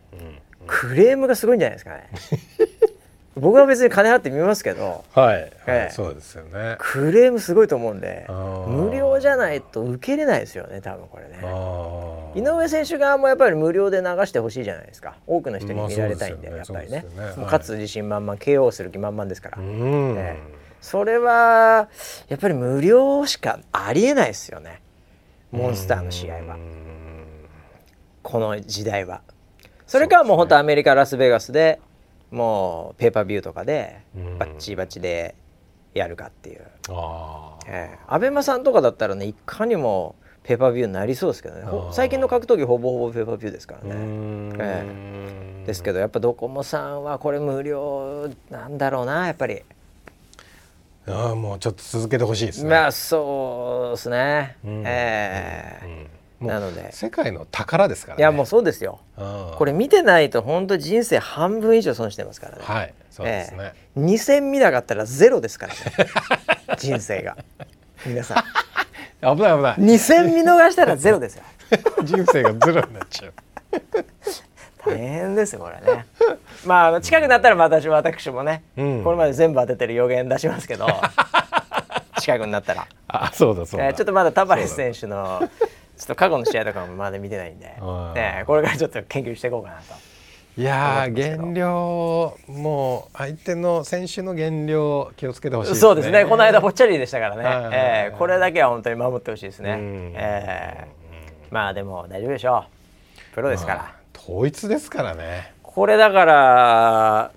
[0.67, 2.09] クレームがすごいんじゃないですかね。
[3.37, 5.51] 僕は別に金払って見ますけどはい、はい。
[5.67, 6.77] ええそうですよね。
[6.79, 11.39] クレームすごいと思うんで無料じゃないと受けれないですよね多分これね。
[12.35, 15.17] 井上選手側もやっぱり無料で流してほしいじゃないですか。
[15.27, 16.99] 多くの人に見られたいんで,、まあやっぱりね。
[16.99, 17.05] ね。
[17.05, 17.39] もうはい。
[17.39, 20.55] 勝つ自信満々 KO する気満々ですから、うん、ええ。
[20.81, 21.89] それは
[22.29, 24.83] やっぱり無料しかありえないですよね。
[25.51, 26.55] モンスターの試合は。
[26.57, 27.27] うん。
[28.23, 29.23] この時代は。
[29.87, 31.81] それかもう本当アメリカラスベガスで
[32.31, 34.39] もうペーパービューとかでうん。
[34.39, 35.35] バッチバチで
[35.95, 37.69] やるかっていう、あー。
[37.69, 37.99] ええ。
[38.09, 41.65] アベマさんとかだったらねいかにもペーパービューになりそうですけどね。
[41.93, 44.57] 最近の格闘技ほぼほぼペーパービューですからうね、ん。
[44.59, 49.63] えですけどやっぱドコモさんはこれ無料なんだろうなやっぱり、
[51.07, 52.71] ああもうちょっと続けてほしいですね。
[52.71, 54.83] まあそうですね、うん。
[54.87, 55.87] ええ。
[55.87, 56.47] うん。
[56.47, 56.93] もうなので。
[56.93, 58.21] 世界の宝ですからね。
[58.21, 59.01] いやもうそうですよ。
[59.17, 64.01] うんこれ見てないと本当人生半分以上損してますからね、はいそうですね、ええ。
[64.01, 65.81] 2戦見なかったらゼロですからね。
[66.77, 67.37] 人生が。
[68.05, 68.45] 皆さん
[69.25, 69.77] 危ない危ない。
[69.79, 71.43] 2戦見逃したらゼロですよ。
[72.05, 73.33] 人生がゼロになっちゃう。
[74.87, 76.07] 大変ですよこれね。
[76.67, 79.05] まあ近くなったら私私もね、うん。
[79.05, 80.87] これまで全部当ててる予言出しますけど
[82.21, 85.41] 近くになったら、あそうだそうだ、えーちょっとまだタバレス選手の
[85.97, 90.14] ちょっと過去の試合とかもまだ見てないんで、はいね、これからちょっと研究していこうかなと。
[90.57, 95.81] いやー減量もう相手の選手の減量気をつけてほしいですね。
[95.81, 96.25] そうですね。
[96.27, 99.73] この間ぽっちゃりでしたからね、はいえーこれだけは本当に守ってほしいですね。
[99.73, 102.65] うん、えーまあでも大丈夫でしょ
[103.33, 103.35] う。
[103.35, 105.53] プロですから、まあ統一ですからね。
[105.63, 107.33] これだから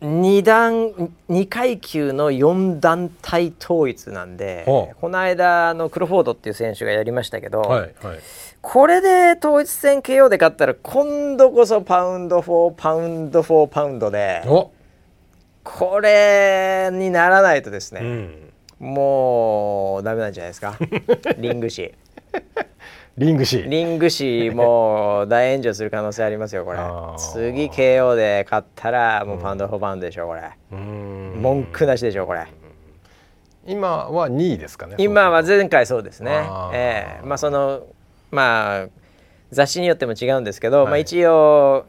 [0.00, 8.18] 2段2階級の4団体統一なんでこの間のクロフォードっていう選手がやりましたけど、はいはい
[8.62, 14.70] これで統一戦 KO で勝ったら今度こそパウンド・フォーパウンド・フォーパウンドでお、
[15.64, 18.00] これにならないとですね、
[18.80, 20.76] うん、もうダメなんじゃないですか？
[21.38, 21.94] リング誌
[23.16, 26.78] リングシリング誌もう大炎上する可能性ありますよこれ。
[27.18, 30.42] 次 KO で勝ったらもうパウンド・フォーパウンドでしょこれ。
[30.72, 31.38] うん。
[31.42, 32.46] 文句なしでしょこれ。
[33.66, 36.30] 今は2位ですかね今は前回そうですね。
[36.72, 37.26] ええ。
[37.26, 37.82] まあその
[38.30, 38.88] まあ
[39.50, 40.86] 雑誌によっても違うんですけど、はい。
[40.86, 41.86] まあ一応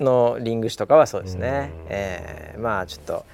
[0.00, 1.70] のリング誌とかはそうですね。
[1.72, 1.86] うん。
[1.88, 3.24] ええまあちょっと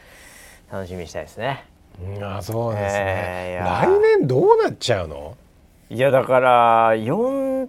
[0.73, 1.65] 楽しみにしたいですね。
[2.03, 3.89] うんあそうですね、えー来
[4.19, 5.37] 年どうなっちゃうの？
[5.91, 7.69] いやだから4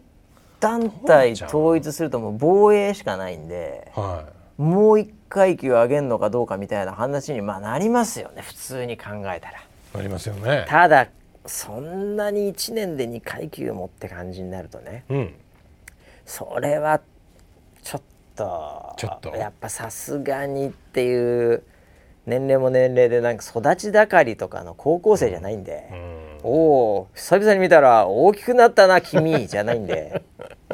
[0.59, 4.25] 団体統一するともう防衛しかないんでは
[4.57, 9.57] もう1階級上げるのかどうかみたいな話にまあなりますよね普通に考えたら。
[9.57, 10.65] いなりますよね。
[10.69, 11.07] ただ
[11.45, 15.03] そんなに1年で2階級もって感じになるとね。
[15.09, 15.33] うん。
[16.25, 17.01] それは
[17.83, 18.01] ちょっ
[18.35, 19.35] とちょっと。
[19.35, 21.63] やっぱさすがにっていう
[22.25, 25.87] 年齢も年齢でなんか育ち盛りとかの高校生じゃないんで。
[25.91, 26.21] うん。
[26.43, 30.21] おお久々に見たら大きくなったな君じゃないんで。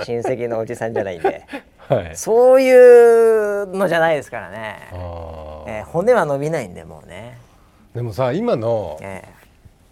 [0.03, 1.45] 親戚のおじさんじゃないんで。
[1.87, 2.17] はい。
[2.17, 7.37] そういうのじゃないですからね、えー骨は伸びないんでもうね、
[7.95, 9.23] でもさ今のえ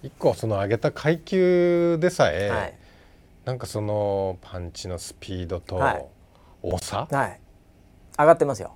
[0.05, 2.73] 一個その上げた階級でさえ、ーはい。
[3.45, 6.05] なんかそのパンチのスピードとはい。
[6.61, 7.39] 重さ、はい。
[8.17, 8.75] 上がってますよ。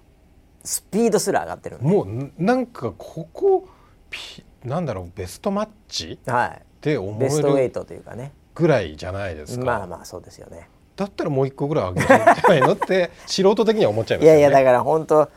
[0.63, 3.69] スピードすら上がってるもうんなんかここ
[4.09, 6.19] ピなんだろうベストマッチ？
[6.25, 6.49] はい。
[6.49, 8.33] って思ベストウェイえるトというかね。
[8.55, 10.67] ぐらいじゃないですか、まあまあそうですよね。
[10.95, 12.17] だったらもう一個ぐらい上げるんじゃ
[12.47, 12.73] ないの？
[12.73, 14.39] って 素人的には思っちゃいますよね。
[14.39, 15.29] いやいやだから本当、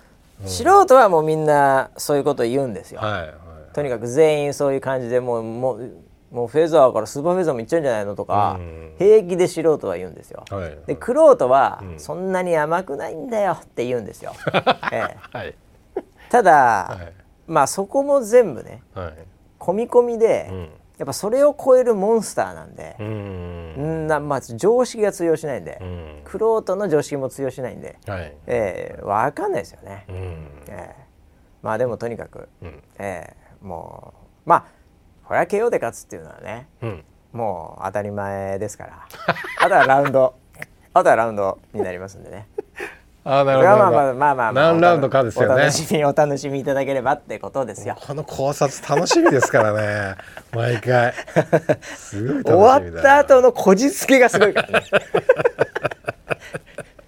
[0.46, 3.34] 素人はもうみんなそういうこと言うんですよ、はいはい
[3.74, 5.90] とにかく全員そういう感じでもうもう
[6.32, 8.94] もうフェザーからスーパーフェザーもいっちゃうんじゃないのとか、うん。
[8.98, 10.44] 平気で素人は言うんですよ。
[10.50, 10.78] はい。
[10.86, 12.00] でクロートはうん。
[12.00, 14.32] そんなに甘くないんだよって言うんですよ。
[14.90, 15.16] ええ。
[15.30, 15.54] はい。
[16.30, 17.12] ただ、はい。
[17.46, 19.14] まあそこも全部ねはい。
[19.60, 20.58] 込み込みで、うん。
[20.98, 24.04] やっぱそれを超えるモンスターなんでう、ん。
[24.04, 26.20] んなまあ常識が通用しないんで、うん。
[26.24, 28.34] クロートの常識も通用しないんで、はい。
[28.46, 30.06] ええわかんないですよね。
[30.08, 30.14] うん。
[30.68, 31.02] ええ。
[31.60, 32.82] まあでもとにかく、うん。
[32.98, 34.14] ええも
[34.46, 34.64] うまあ
[35.24, 37.04] これは KO で勝つっていうのはねうん。
[37.32, 39.06] もう当たり前ですから。
[39.64, 40.34] あとはラウンド。
[40.94, 42.46] あとはラウンドになりますんでね。
[43.24, 44.18] あーなこれはまあまあるほどなるほど。
[44.18, 45.54] まあまあまあ何ラウンドかですよね。
[45.54, 47.96] お楽しみ お楽しみいただければってことですよ。
[47.98, 50.16] この考察楽しみですからね。
[50.52, 51.14] 毎回。
[51.96, 54.86] すごい終わった後のこじつけがすごいからね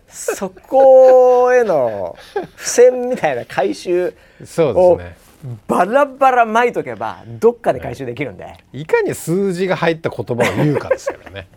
[0.08, 2.16] そこへの
[2.56, 5.23] 付箋みたいな回収そうをですね
[5.66, 11.48] バラバラ巻いとけばどっかで回収できるんで、いかに数字が入った言葉を言うかですからね。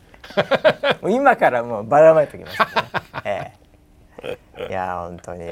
[1.09, 2.65] 今からもうばらまいときますね、
[3.23, 3.53] え
[4.59, 5.43] え、いや本当に、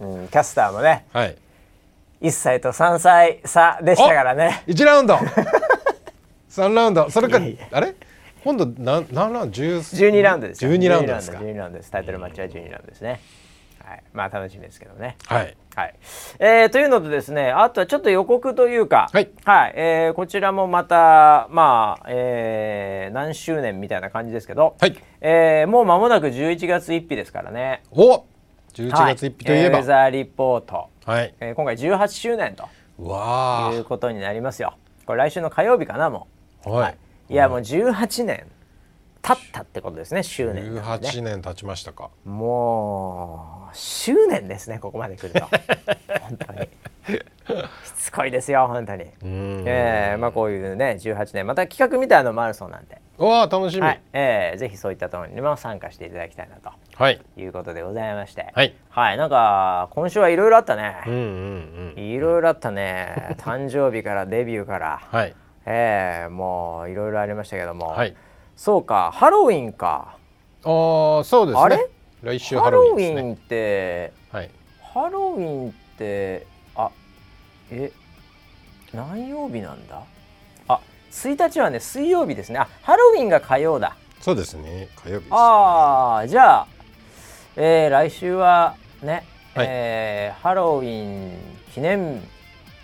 [0.00, 1.06] うん、キャスターもね。
[1.12, 1.36] はい。
[2.20, 4.62] 1歳と3歳差でしたからね。
[4.66, 5.16] 1ラウンド。
[6.50, 7.08] 3ラウンド。
[7.08, 7.40] それか
[7.72, 7.94] あれ？
[8.44, 9.78] 今度何何ラウンド？10
[10.10, 10.70] 12ラウンドですよ。
[10.70, 11.38] 12ラウンドですか。
[11.38, 11.90] 12ラウンドです。
[11.90, 13.20] タイトルマッチは12ラウンドですね、
[13.84, 15.16] はい、まあ楽しみですけどね。
[15.26, 15.56] はい。
[15.74, 15.94] はい、
[16.38, 19.30] えーというのとですねあとはちょっと予告というか、はい。
[19.74, 24.96] えーこちらもまたまあ、えー何周年みたいな感じですけど、はい。
[25.20, 27.82] えーもう間もなく11月1日ですからね。
[27.90, 28.24] お
[28.74, 29.78] 11月1日といえば。
[29.78, 31.34] はウェザーリポート、はい。
[31.40, 32.68] えー今回18周年と。
[33.02, 34.74] わいうことになりますよ。
[35.06, 36.26] これ来週の火曜日かなも
[36.66, 36.96] う、あはい。
[37.30, 38.44] いやもう18年
[39.22, 45.40] 経ったってことですね周年なんでね18年経ちましたかもう執念ですねここまで来ると
[46.20, 46.68] 本当に
[47.84, 49.04] しつここいいですよ本当に。
[49.22, 53.80] うんえー、まあこういうね18年また企画みたいのもあるそうなんで、うわあ楽しみ。
[53.80, 54.00] ははいい。
[54.12, 57.20] えー、ぜひそういったところにも参加していただきたいなとはい。
[57.36, 58.74] いうことでございまして、はい。
[58.90, 61.02] はい、なんか今週はいろいろあったね。
[61.06, 62.02] うんうんうん。
[62.02, 65.34] いろいろあったね 誕生日からデビューから、はい。
[65.66, 68.14] えー、もういろいろありましたけども、はい。
[68.62, 70.16] そうかハロウィンか
[70.64, 71.60] ああそうですね。
[71.62, 71.88] あれ？
[72.22, 73.22] 来週ハハロロウィンね。
[73.22, 74.50] ンってはい。
[74.82, 76.46] ハロウィンって
[76.76, 76.90] あ
[77.70, 77.90] え
[78.92, 80.02] 何曜日なんだ？
[80.68, 80.78] あ
[81.10, 84.88] 1日はね水曜日ですねあハロウィンが火曜だそうですね。
[85.02, 85.30] 火曜日ね。
[85.30, 86.66] ああじゃあ、
[87.56, 91.32] えー来週はね、はいえーハロウィン
[91.72, 92.20] 記念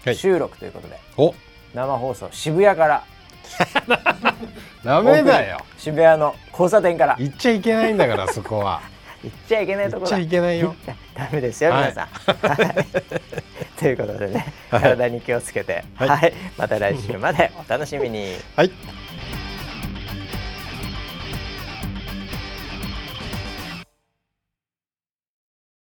[0.07, 1.35] はい収録ということで、お
[1.75, 3.05] 生放送渋谷から
[4.85, 5.59] ダメだよ。
[5.79, 8.81] 渋谷の交差点から行っちゃいけないんだから そこは。
[9.25, 10.75] 行っちゃいけないところだ行っちゃいけないよ。
[11.15, 12.07] ダメですよはい皆さん。
[12.07, 12.87] はい
[13.79, 18.37] ということでねはい体に気をつけて、はいはい、また来週までお楽しみに。
[18.55, 18.71] はい。